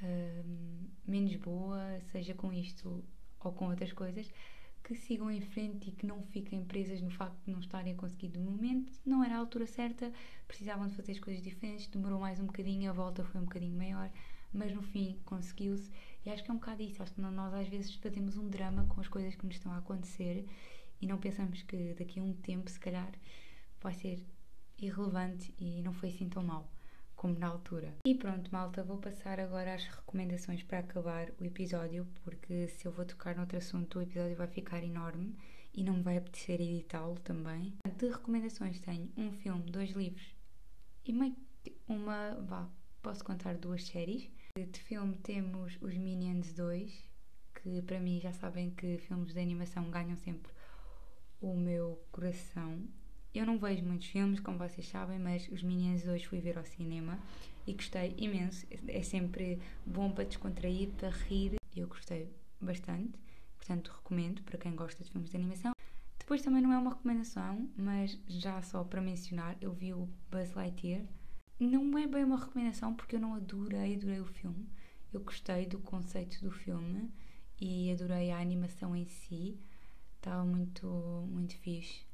hum, 0.03 0.87
menos 1.07 1.35
boa, 1.37 1.99
seja 2.11 2.33
com 2.33 2.51
isto 2.51 3.03
ou 3.39 3.51
com 3.51 3.69
outras 3.69 3.93
coisas, 3.93 4.29
que 4.83 4.95
sigam 4.95 5.31
em 5.31 5.41
frente 5.41 5.89
e 5.89 5.91
que 5.91 6.05
não 6.05 6.21
fiquem 6.23 6.65
presas 6.65 7.01
no 7.01 7.11
facto 7.11 7.37
de 7.45 7.51
não 7.51 7.59
estarem 7.59 7.93
a 7.93 7.95
conseguir 7.95 8.29
do 8.29 8.39
momento. 8.39 8.91
Não 9.05 9.23
era 9.23 9.35
a 9.35 9.37
altura 9.37 9.65
certa, 9.67 10.11
precisavam 10.47 10.87
de 10.87 10.95
fazer 10.95 11.13
as 11.13 11.19
coisas 11.19 11.41
diferentes, 11.41 11.87
demorou 11.87 12.19
mais 12.19 12.39
um 12.39 12.45
bocadinho, 12.45 12.89
a 12.89 12.93
volta 12.93 13.23
foi 13.23 13.39
um 13.39 13.45
bocadinho 13.45 13.77
maior, 13.77 14.11
mas 14.53 14.73
no 14.73 14.81
fim 14.81 15.17
conseguiu-se. 15.23 15.89
E 16.25 16.29
acho 16.29 16.43
que 16.43 16.51
é 16.51 16.53
um 16.53 16.57
bocado 16.57 16.81
isso. 16.81 17.01
Acho 17.01 17.13
que 17.13 17.21
nós 17.21 17.53
às 17.53 17.67
vezes 17.67 17.95
fazemos 17.95 18.37
um 18.37 18.49
drama 18.49 18.85
com 18.85 18.99
as 18.99 19.07
coisas 19.07 19.35
que 19.35 19.45
nos 19.45 19.55
estão 19.55 19.71
a 19.71 19.77
acontecer 19.77 20.45
e 21.01 21.07
não 21.07 21.17
pensamos 21.17 21.63
que 21.63 21.95
daqui 21.97 22.19
a 22.19 22.23
um 22.23 22.33
tempo, 22.33 22.69
se 22.69 22.79
calhar, 22.79 23.11
vai 23.81 23.93
ser 23.93 24.23
irrelevante 24.77 25.53
e 25.59 25.81
não 25.81 25.93
foi 25.93 26.09
assim 26.09 26.29
tão 26.29 26.43
mal 26.43 26.71
como 27.15 27.37
na 27.37 27.47
altura. 27.47 27.93
E 28.05 28.15
pronto, 28.15 28.51
malta, 28.51 28.83
vou 28.83 28.97
passar 28.97 29.39
agora 29.39 29.75
às 29.75 29.85
recomendações 29.85 30.63
para 30.63 30.79
acabar 30.79 31.31
o 31.39 31.45
episódio, 31.45 32.07
porque 32.23 32.67
se 32.67 32.87
eu 32.87 32.91
vou 32.91 33.05
tocar 33.05 33.35
noutro 33.35 33.59
assunto, 33.59 33.99
o 33.99 34.01
episódio 34.01 34.35
vai 34.35 34.47
ficar 34.47 34.83
enorme 34.83 35.35
e 35.73 35.83
não 35.83 35.97
me 35.97 36.01
vai 36.01 36.17
apetecer 36.17 36.59
editá-lo 36.59 37.19
também. 37.19 37.75
De 37.97 38.07
recomendações 38.07 38.79
tenho 38.79 39.11
um 39.15 39.31
filme, 39.31 39.69
dois 39.69 39.91
livros 39.91 40.35
e 41.05 41.11
uma, 41.11 41.31
uma 41.87 42.35
vá, 42.41 42.69
posso 43.03 43.23
contar 43.23 43.55
duas 43.55 43.85
séries. 43.85 44.27
De 44.55 44.79
filme 44.79 45.15
temos 45.17 45.77
os 45.79 45.95
Minions 45.95 46.53
2, 46.53 46.91
que 47.61 47.81
para 47.83 47.99
mim 47.99 48.19
já 48.19 48.33
sabem 48.33 48.71
que 48.71 48.97
filmes 48.97 49.33
de 49.33 49.39
animação 49.39 49.91
ganham 49.91 50.17
sempre 50.17 50.51
o 51.41 51.55
meu 51.55 52.01
coração 52.11 52.87
eu 53.33 53.45
não 53.45 53.57
vejo 53.57 53.85
muitos 53.85 54.07
filmes, 54.07 54.41
como 54.41 54.57
vocês 54.57 54.85
sabem, 54.89 55.17
mas 55.17 55.47
os 55.47 55.63
Minions 55.63 56.05
hoje 56.05 56.27
fui 56.27 56.41
ver 56.41 56.57
ao 56.57 56.65
cinema 56.65 57.17
e 57.65 57.71
gostei 57.71 58.13
imenso. 58.17 58.67
É 58.89 59.01
sempre 59.01 59.57
bom 59.85 60.11
para 60.11 60.25
descontrair, 60.25 60.89
para 60.97 61.09
rir. 61.09 61.55
Eu 61.73 61.87
gostei 61.87 62.29
bastante, 62.59 63.17
portanto 63.57 63.89
recomendo 63.95 64.41
para 64.43 64.57
quem 64.57 64.75
gosta 64.75 65.01
de 65.01 65.09
filmes 65.09 65.29
de 65.29 65.37
animação. 65.37 65.71
Depois 66.19 66.41
também 66.41 66.61
não 66.61 66.73
é 66.73 66.77
uma 66.77 66.89
recomendação, 66.89 67.69
mas 67.77 68.19
já 68.27 68.61
só 68.61 68.83
para 68.83 69.01
mencionar, 69.01 69.55
eu 69.61 69.71
vi 69.71 69.93
o 69.93 70.09
Buzz 70.29 70.53
Lightyear. 70.53 71.03
Não 71.57 71.97
é 71.97 72.07
bem 72.07 72.25
uma 72.25 72.37
recomendação 72.37 72.93
porque 72.93 73.15
eu 73.15 73.21
não 73.21 73.35
adorei, 73.35 73.95
adorei 73.95 74.19
o 74.19 74.25
filme. 74.25 74.67
Eu 75.13 75.21
gostei 75.21 75.65
do 75.65 75.79
conceito 75.79 76.43
do 76.43 76.51
filme 76.51 77.09
e 77.61 77.91
adorei 77.93 78.29
a 78.31 78.39
animação 78.39 78.93
em 78.93 79.05
si. 79.05 79.57
Estava 80.21 80.45
muito, 80.45 80.87
muito 81.29 81.57
fixe 81.57 82.05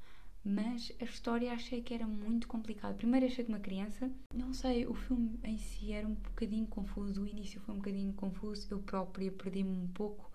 mas 0.48 0.94
a 1.02 1.04
história 1.04 1.52
achei 1.52 1.82
que 1.82 1.94
era 1.94 2.08
muito 2.08 2.48
complicada. 2.48 2.94
Primeiro 2.94 3.26
achei 3.26 3.44
que 3.44 3.52
uma 3.52 3.60
criança, 3.60 4.10
não 4.34 4.54
sei, 4.54 4.88
o 4.88 4.94
filme 4.94 5.38
em 5.44 5.58
si 5.58 5.92
era 5.92 6.08
um 6.08 6.14
bocadinho 6.14 6.66
confuso, 6.68 7.24
o 7.24 7.28
início 7.28 7.60
foi 7.60 7.76
um 7.76 7.80
bocadinho 7.80 8.14
confuso, 8.14 8.66
eu 8.72 8.80
própria 8.80 9.30
perdi-me 9.30 9.70
um 9.70 9.88
pouco, 9.90 10.32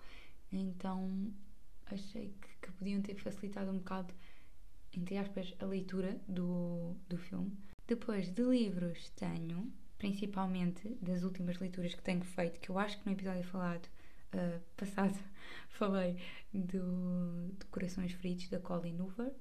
então 0.51 1.33
achei 1.87 2.31
que, 2.39 2.47
que, 2.61 2.71
podiam 2.73 3.01
ter 3.01 3.15
facilitado 3.15 3.71
um 3.71 3.79
bocado, 3.79 4.13
entre 4.95 5.17
aspas, 5.17 5.55
a 5.59 5.65
leitura 5.65 6.21
do, 6.27 6.95
do 7.09 7.17
filme. 7.17 7.51
Depois 7.87 8.29
de 8.29 8.43
livros 8.43 9.09
tenho, 9.15 9.73
principalmente 9.97 10.95
das 11.01 11.23
últimas 11.23 11.57
leituras 11.57 11.95
que 11.95 12.03
tenho 12.03 12.23
feito, 12.23 12.59
que 12.59 12.69
eu 12.69 12.77
acho 12.77 12.99
que 12.99 13.05
no 13.07 13.13
episódio 13.13 13.43
falado 13.45 13.89
uh, 14.33 14.59
passado 14.75 15.17
falei 15.69 16.17
do, 16.53 17.49
do 17.51 17.65
Corações 17.71 18.11
Feridos 18.13 18.49
da 18.49 18.59
Colin 18.59 18.99
Hoover. 18.99 19.33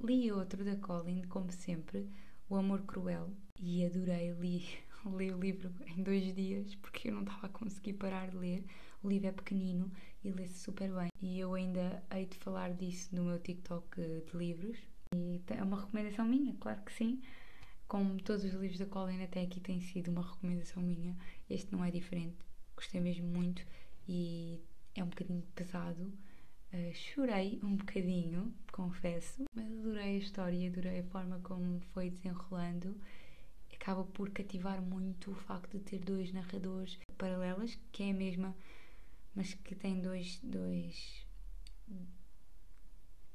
Li 0.00 0.30
outro 0.30 0.64
da 0.64 0.76
Colin, 0.76 1.22
como 1.22 1.50
sempre, 1.50 2.06
O 2.48 2.56
Amor 2.56 2.82
Cruel, 2.82 3.30
e 3.58 3.84
adorei, 3.84 4.32
li, 4.32 4.66
li 5.16 5.32
o 5.32 5.38
livro 5.38 5.72
em 5.86 6.02
dois 6.02 6.34
dias 6.34 6.74
porque 6.76 7.08
eu 7.08 7.14
não 7.14 7.22
estava 7.22 7.46
a 7.46 7.50
conseguir 7.50 7.94
parar 7.94 8.28
de 8.28 8.36
ler. 8.36 8.64
O 9.02 9.08
livro 9.08 9.28
é 9.28 9.32
pequenino 9.32 9.90
e 10.24 10.30
lê-se 10.30 10.58
super 10.58 10.90
bem. 10.92 11.10
E 11.22 11.38
eu 11.38 11.54
ainda 11.54 12.02
hei 12.10 12.26
de 12.26 12.36
falar 12.38 12.72
disso 12.74 13.14
no 13.14 13.24
meu 13.24 13.38
TikTok 13.38 14.00
de 14.00 14.36
livros. 14.36 14.78
E 15.14 15.40
é 15.48 15.62
uma 15.62 15.80
recomendação 15.80 16.26
minha, 16.26 16.54
claro 16.60 16.82
que 16.82 16.92
sim. 16.92 17.22
Como 17.86 18.20
todos 18.20 18.44
os 18.44 18.52
livros 18.54 18.78
da 18.78 18.86
Colin 18.86 19.22
até 19.22 19.42
aqui 19.42 19.60
têm 19.60 19.80
sido 19.80 20.10
uma 20.10 20.22
recomendação 20.22 20.82
minha, 20.82 21.16
este 21.48 21.70
não 21.72 21.84
é 21.84 21.90
diferente. 21.90 22.36
Gostei 22.74 23.00
mesmo 23.00 23.26
muito 23.28 23.64
e 24.08 24.60
é 24.94 25.02
um 25.02 25.08
bocadinho 25.08 25.42
pesado. 25.54 26.12
Uh, 26.72 26.94
chorei 26.94 27.60
um 27.62 27.76
bocadinho, 27.76 28.54
confesso, 28.72 29.44
mas 29.54 29.66
adorei 29.66 30.16
a 30.16 30.18
história, 30.18 30.68
adorei 30.68 31.00
a 31.00 31.04
forma 31.04 31.38
como 31.40 31.80
foi 31.92 32.10
desenrolando. 32.10 32.96
Acaba 33.72 34.04
por 34.04 34.30
cativar 34.30 34.82
muito 34.82 35.30
o 35.30 35.34
facto 35.34 35.78
de 35.78 35.84
ter 35.84 35.98
dois 36.00 36.32
narradores 36.32 36.98
paralelas, 37.16 37.78
que 37.92 38.02
é 38.02 38.10
a 38.10 38.14
mesma, 38.14 38.56
mas 39.34 39.54
que 39.54 39.74
tem 39.74 40.00
dois, 40.00 40.40
dois 40.42 41.26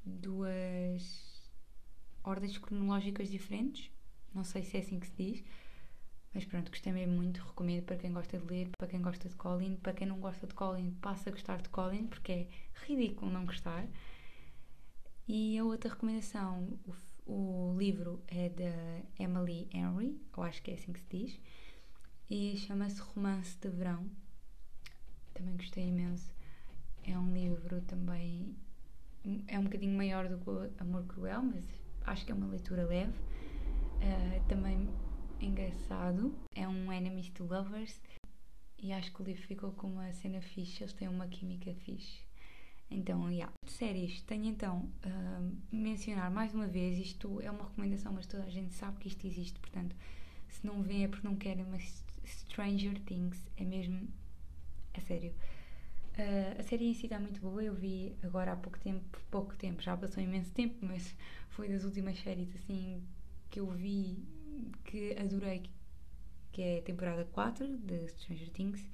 duas 0.04 1.42
ordens 2.24 2.58
cronológicas 2.58 3.30
diferentes. 3.30 3.90
Não 4.34 4.44
sei 4.44 4.62
se 4.62 4.76
é 4.76 4.80
assim 4.80 4.98
que 4.98 5.06
se 5.06 5.16
diz, 5.16 5.44
mas 6.34 6.44
pronto, 6.44 6.70
gostei 6.70 6.92
mesmo 6.92 7.14
muito, 7.14 7.42
recomendo 7.42 7.84
para 7.84 7.96
quem 7.96 8.12
gosta 8.12 8.38
de 8.38 8.46
ler, 8.46 8.70
para 8.78 8.88
quem 8.88 9.02
gosta 9.02 9.28
de 9.28 9.34
Colin, 9.36 9.76
para 9.76 9.92
quem 9.92 10.06
não 10.06 10.18
gosta 10.18 10.46
de 10.46 10.54
Colin, 10.54 10.90
passa 11.00 11.28
a 11.28 11.32
gostar 11.32 11.60
de 11.60 11.68
Colin, 11.68 12.06
porque 12.06 12.32
é 12.32 12.48
ridículo 12.86 13.30
não 13.30 13.44
gostar. 13.44 13.86
E 15.28 15.58
a 15.58 15.64
outra 15.64 15.90
recomendação, 15.90 16.78
o, 17.26 17.72
o 17.72 17.78
livro 17.78 18.22
é 18.28 18.48
da 18.48 19.22
Emily 19.22 19.68
Henry, 19.72 20.20
eu 20.36 20.42
acho 20.42 20.62
que 20.62 20.70
é 20.70 20.74
assim 20.74 20.92
que 20.92 21.00
se 21.00 21.06
diz, 21.10 21.40
e 22.30 22.56
chama-se 22.56 23.00
Romance 23.00 23.58
de 23.60 23.68
Verão. 23.68 24.10
Também 25.34 25.54
gostei 25.56 25.86
imenso. 25.88 26.34
É 27.04 27.18
um 27.18 27.32
livro 27.32 27.80
também. 27.82 28.56
É 29.46 29.58
um 29.58 29.64
bocadinho 29.64 29.96
maior 29.96 30.28
do 30.28 30.38
que 30.38 30.82
Amor 30.82 31.04
Cruel, 31.04 31.42
mas 31.42 31.64
acho 32.06 32.24
que 32.24 32.32
é 32.32 32.34
uma 32.34 32.46
leitura 32.46 32.86
leve. 32.86 33.12
Uh, 33.12 34.48
também 34.48 34.88
engraçado. 35.44 36.34
É 36.54 36.66
um 36.66 36.92
Enemies 36.92 37.30
to 37.30 37.44
Lovers. 37.44 38.00
E 38.78 38.92
acho 38.92 39.12
que 39.12 39.22
o 39.22 39.24
livro 39.24 39.42
ficou 39.46 39.72
com 39.72 39.88
uma 39.88 40.12
cena 40.12 40.40
fixe. 40.40 40.82
Eles 40.82 40.92
têm 40.92 41.08
uma 41.08 41.26
química 41.26 41.74
fixe. 41.74 42.20
Então, 42.90 43.30
yeah. 43.30 43.52
Séries, 43.66 44.20
tenho 44.22 44.44
então 44.46 44.90
uh, 45.06 45.56
mencionar 45.70 46.30
mais 46.30 46.54
uma 46.54 46.66
vez. 46.66 46.98
Isto 46.98 47.40
é 47.40 47.50
uma 47.50 47.64
recomendação, 47.64 48.12
mas 48.12 48.26
toda 48.26 48.44
a 48.44 48.50
gente 48.50 48.74
sabe 48.74 48.98
que 48.98 49.08
isto 49.08 49.26
existe. 49.26 49.58
Portanto, 49.58 49.96
se 50.48 50.66
não 50.66 50.82
vê 50.82 51.02
é 51.02 51.08
porque 51.08 51.26
não 51.26 51.36
querem. 51.36 51.64
Mas 51.64 52.04
Stranger 52.24 53.00
Things 53.00 53.48
é 53.56 53.64
mesmo. 53.64 54.08
É 54.94 55.00
sério. 55.00 55.34
Uh, 56.12 56.60
a 56.60 56.62
série 56.62 56.86
em 56.86 56.94
si 56.94 57.06
está 57.06 57.18
muito 57.18 57.40
boa. 57.40 57.62
Eu 57.62 57.74
vi 57.74 58.14
agora 58.22 58.52
há 58.52 58.56
pouco 58.56 58.78
tempo, 58.78 59.18
pouco 59.30 59.56
tempo, 59.56 59.80
já 59.80 59.96
passou 59.96 60.22
imenso 60.22 60.52
tempo, 60.52 60.84
mas 60.84 61.16
foi 61.48 61.68
das 61.68 61.84
últimas 61.84 62.18
séries 62.18 62.54
assim 62.54 63.02
que 63.50 63.60
eu 63.60 63.70
vi 63.70 64.22
que 64.84 65.16
adorei, 65.18 65.62
que 66.52 66.62
é 66.62 66.78
a 66.78 66.82
temporada 66.82 67.24
4 67.26 67.78
de 67.78 68.08
Stranger 68.08 68.50
Things. 68.50 68.88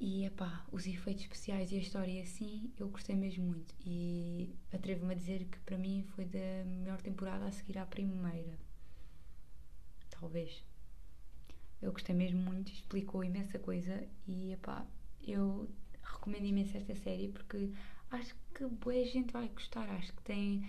E 0.00 0.24
epá, 0.24 0.66
os 0.72 0.86
efeitos 0.86 1.22
especiais 1.22 1.70
e 1.72 1.76
a 1.76 1.78
história 1.78 2.22
assim, 2.22 2.72
eu 2.78 2.88
gostei 2.88 3.16
mesmo 3.16 3.44
muito. 3.44 3.74
E 3.84 4.54
atrevo-me 4.72 5.12
a 5.12 5.16
dizer 5.16 5.44
que 5.44 5.58
para 5.60 5.78
mim 5.78 6.04
foi 6.14 6.24
da 6.24 6.64
melhor 6.66 7.00
temporada 7.00 7.46
a 7.46 7.52
seguir 7.52 7.78
à 7.78 7.86
primeira. 7.86 8.58
Talvez. 10.10 10.64
Eu 11.80 11.92
gostei 11.92 12.14
mesmo 12.14 12.40
muito, 12.40 12.72
explicou 12.72 13.22
imensa 13.22 13.58
coisa 13.58 14.02
e 14.26 14.52
epá, 14.52 14.86
eu 15.22 15.68
recomendo 16.02 16.46
imenso 16.46 16.76
esta 16.76 16.94
série 16.94 17.28
porque 17.28 17.70
acho 18.10 18.34
que 18.54 18.66
boa 18.66 19.04
gente 19.04 19.32
vai 19.32 19.48
gostar. 19.48 19.88
Acho 19.90 20.12
que 20.12 20.22
tem 20.22 20.66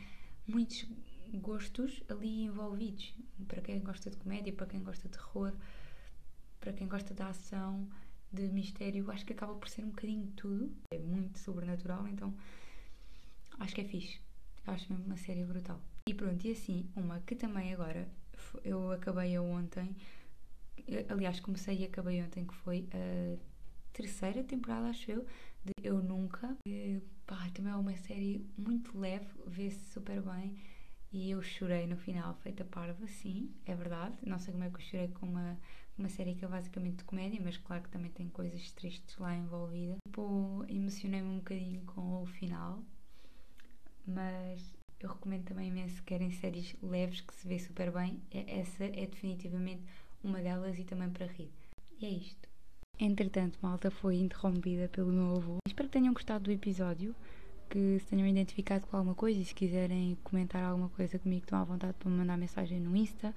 muitos 0.47 0.85
gostos 1.33 2.03
ali 2.09 2.43
envolvidos. 2.43 3.13
Para 3.47 3.61
quem 3.61 3.79
gosta 3.79 4.09
de 4.09 4.17
comédia, 4.17 4.53
para 4.53 4.67
quem 4.67 4.83
gosta 4.83 5.07
de 5.07 5.17
terror, 5.17 5.53
para 6.59 6.73
quem 6.73 6.87
gosta 6.87 7.13
de 7.13 7.21
ação, 7.21 7.87
de 8.31 8.47
mistério, 8.49 9.09
acho 9.11 9.25
que 9.25 9.33
acaba 9.33 9.53
por 9.55 9.69
ser 9.69 9.83
um 9.83 9.89
bocadinho 9.89 10.25
de 10.25 10.33
tudo. 10.33 10.75
É 10.91 10.99
muito 10.99 11.39
sobrenatural, 11.39 12.07
então 12.07 12.33
acho 13.59 13.75
que 13.75 13.81
é 13.81 13.85
fixe. 13.85 14.19
Acho 14.67 14.91
mesmo 14.91 15.05
uma 15.05 15.17
série 15.17 15.43
brutal. 15.43 15.79
E 16.07 16.13
pronto, 16.13 16.45
e 16.45 16.51
assim, 16.51 16.89
uma 16.95 17.19
que 17.21 17.35
também 17.35 17.73
agora 17.73 18.07
eu 18.63 18.91
acabei 18.91 19.37
ontem, 19.37 19.95
aliás, 21.09 21.39
comecei 21.39 21.79
e 21.79 21.85
acabei 21.85 22.21
ontem, 22.23 22.45
que 22.45 22.55
foi 22.55 22.87
a 22.91 23.37
terceira 23.93 24.43
temporada, 24.43 24.87
acho 24.89 25.09
eu, 25.09 25.25
de 25.63 25.73
Eu 25.83 26.01
Nunca. 26.01 26.55
E, 26.67 27.01
pá, 27.25 27.49
também 27.53 27.71
é 27.71 27.75
uma 27.75 27.95
série 27.97 28.45
muito 28.57 28.97
leve, 28.97 29.27
vê-se 29.47 29.79
super 29.91 30.21
bem 30.21 30.55
e 31.15 31.31
eu 31.31 31.41
chorei 31.41 31.87
no 31.87 31.95
final, 31.95 32.33
feita 32.43 32.65
parva, 32.65 33.07
sim, 33.07 33.49
é 33.65 33.73
verdade. 33.73 34.17
Não 34.21 34.37
sei 34.37 34.51
como 34.51 34.65
é 34.65 34.69
que 34.69 34.75
eu 34.75 34.81
chorei 34.81 35.07
com 35.07 35.25
uma, 35.25 35.57
uma 35.97 36.09
série 36.09 36.35
que 36.35 36.43
é 36.43 36.47
basicamente 36.47 36.97
de 36.97 37.03
comédia, 37.05 37.39
mas 37.41 37.55
claro 37.55 37.83
que 37.83 37.89
também 37.89 38.11
tem 38.11 38.27
coisas 38.27 38.69
tristes 38.73 39.17
lá 39.17 39.33
envolvidas. 39.33 39.95
Tipo, 40.05 40.65
emocionei-me 40.67 41.29
um 41.29 41.37
bocadinho 41.37 41.81
com 41.83 42.21
o 42.21 42.25
final, 42.25 42.83
mas 44.05 44.75
eu 44.99 45.07
recomendo 45.07 45.45
também 45.45 45.69
imenso 45.69 45.95
se 45.95 46.03
querem 46.03 46.31
séries 46.31 46.75
leves 46.83 47.21
que 47.21 47.33
se 47.33 47.47
vê 47.47 47.59
super 47.59 47.93
bem. 47.93 48.21
É, 48.29 48.59
essa 48.59 48.83
é 48.83 49.05
definitivamente 49.05 49.83
uma 50.21 50.41
delas 50.41 50.77
e 50.77 50.83
também 50.83 51.09
para 51.09 51.27
rir. 51.27 51.49
E 51.97 52.05
é 52.05 52.09
isto. 52.09 52.49
Entretanto, 52.99 53.57
malta 53.61 53.89
foi 53.89 54.17
interrompida 54.17 54.89
pelo 54.89 55.13
meu 55.13 55.37
avô. 55.37 55.57
Espero 55.65 55.87
que 55.87 55.93
tenham 55.97 56.13
gostado 56.13 56.43
do 56.43 56.51
episódio 56.51 57.15
que 57.69 57.99
se 57.99 58.05
tenham 58.07 58.27
identificado 58.27 58.85
com 58.87 58.97
alguma 58.97 59.15
coisa 59.15 59.39
e 59.39 59.45
se 59.45 59.53
quiserem 59.53 60.17
comentar 60.23 60.63
alguma 60.63 60.89
coisa 60.89 61.19
comigo, 61.19 61.43
estão 61.43 61.59
à 61.59 61.63
vontade 61.63 61.93
para 61.99 62.09
me 62.09 62.17
mandar 62.17 62.37
mensagem 62.37 62.79
no 62.79 62.95
Insta. 62.95 63.33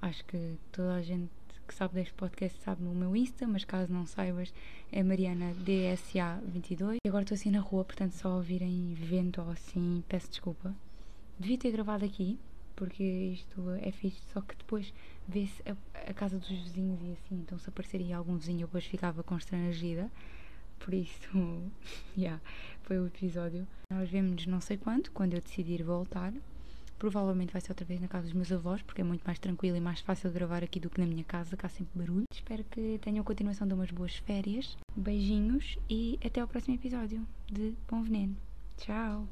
Acho 0.00 0.24
que 0.24 0.56
toda 0.70 0.94
a 0.94 1.02
gente 1.02 1.30
que 1.68 1.74
sabe 1.74 1.94
deste 1.94 2.14
podcast 2.14 2.58
sabe 2.62 2.82
no 2.82 2.94
meu 2.94 3.14
Insta, 3.14 3.46
mas 3.46 3.62
caso 3.64 3.92
não 3.92 4.06
saibas, 4.06 4.52
é 4.90 5.02
Mariana 5.02 5.54
DSA22. 5.64 6.96
E 7.04 7.08
agora 7.08 7.22
estou 7.22 7.36
assim 7.36 7.50
na 7.50 7.60
rua, 7.60 7.84
portanto, 7.84 8.12
só 8.12 8.36
ouvirem 8.36 8.94
vento 8.94 9.42
ou 9.42 9.50
assim, 9.50 10.02
peço 10.08 10.30
desculpa. 10.30 10.74
Devia 11.38 11.58
ter 11.58 11.70
gravado 11.70 12.04
aqui, 12.04 12.38
porque 12.74 13.02
isto 13.02 13.70
é 13.82 13.92
fixe, 13.92 14.20
só 14.32 14.40
que 14.40 14.56
depois 14.56 14.94
vê-se 15.26 15.62
a, 15.68 15.76
a, 16.10 16.14
casa 16.14 16.38
dos 16.38 16.48
vizinhos 16.48 17.00
e 17.02 17.12
assim, 17.12 17.34
então 17.42 17.58
se 17.58 17.68
apareceria 17.68 18.16
algum 18.16 18.36
vizinho, 18.36 18.62
eu 18.62 18.66
depois 18.66 18.86
ficava 18.86 19.22
constrangida. 19.22 20.10
Por 20.78 20.94
isso, 20.94 21.28
yeah, 22.16 22.40
foi 22.82 22.98
o 22.98 23.06
episódio. 23.06 23.66
Nós 23.92 24.08
vemos 24.08 24.46
não 24.46 24.60
sei 24.60 24.76
quando, 24.76 25.10
quando 25.10 25.34
eu 25.34 25.40
decidir 25.40 25.82
voltar. 25.82 26.32
Provavelmente 26.98 27.52
vai 27.52 27.60
ser 27.60 27.70
outra 27.70 27.86
vez 27.86 28.00
na 28.00 28.08
casa 28.08 28.24
dos 28.24 28.32
meus 28.32 28.50
avós, 28.50 28.82
porque 28.82 29.00
é 29.00 29.04
muito 29.04 29.22
mais 29.22 29.38
tranquilo 29.38 29.76
e 29.76 29.80
mais 29.80 30.00
fácil 30.00 30.32
gravar 30.32 30.64
aqui 30.64 30.80
do 30.80 30.90
que 30.90 31.00
na 31.00 31.06
minha 31.06 31.22
casa, 31.22 31.56
que 31.56 31.64
há 31.64 31.68
sempre 31.68 31.96
barulho. 31.96 32.24
Espero 32.32 32.64
que 32.64 32.98
tenham 33.00 33.20
a 33.20 33.24
continuação 33.24 33.68
de 33.68 33.74
umas 33.74 33.90
boas 33.90 34.16
férias. 34.16 34.76
Beijinhos 34.96 35.78
e 35.88 36.18
até 36.24 36.40
ao 36.40 36.48
próximo 36.48 36.74
episódio 36.74 37.24
de 37.46 37.74
Bom 37.88 38.02
Veneno. 38.02 38.36
Tchau! 38.78 39.28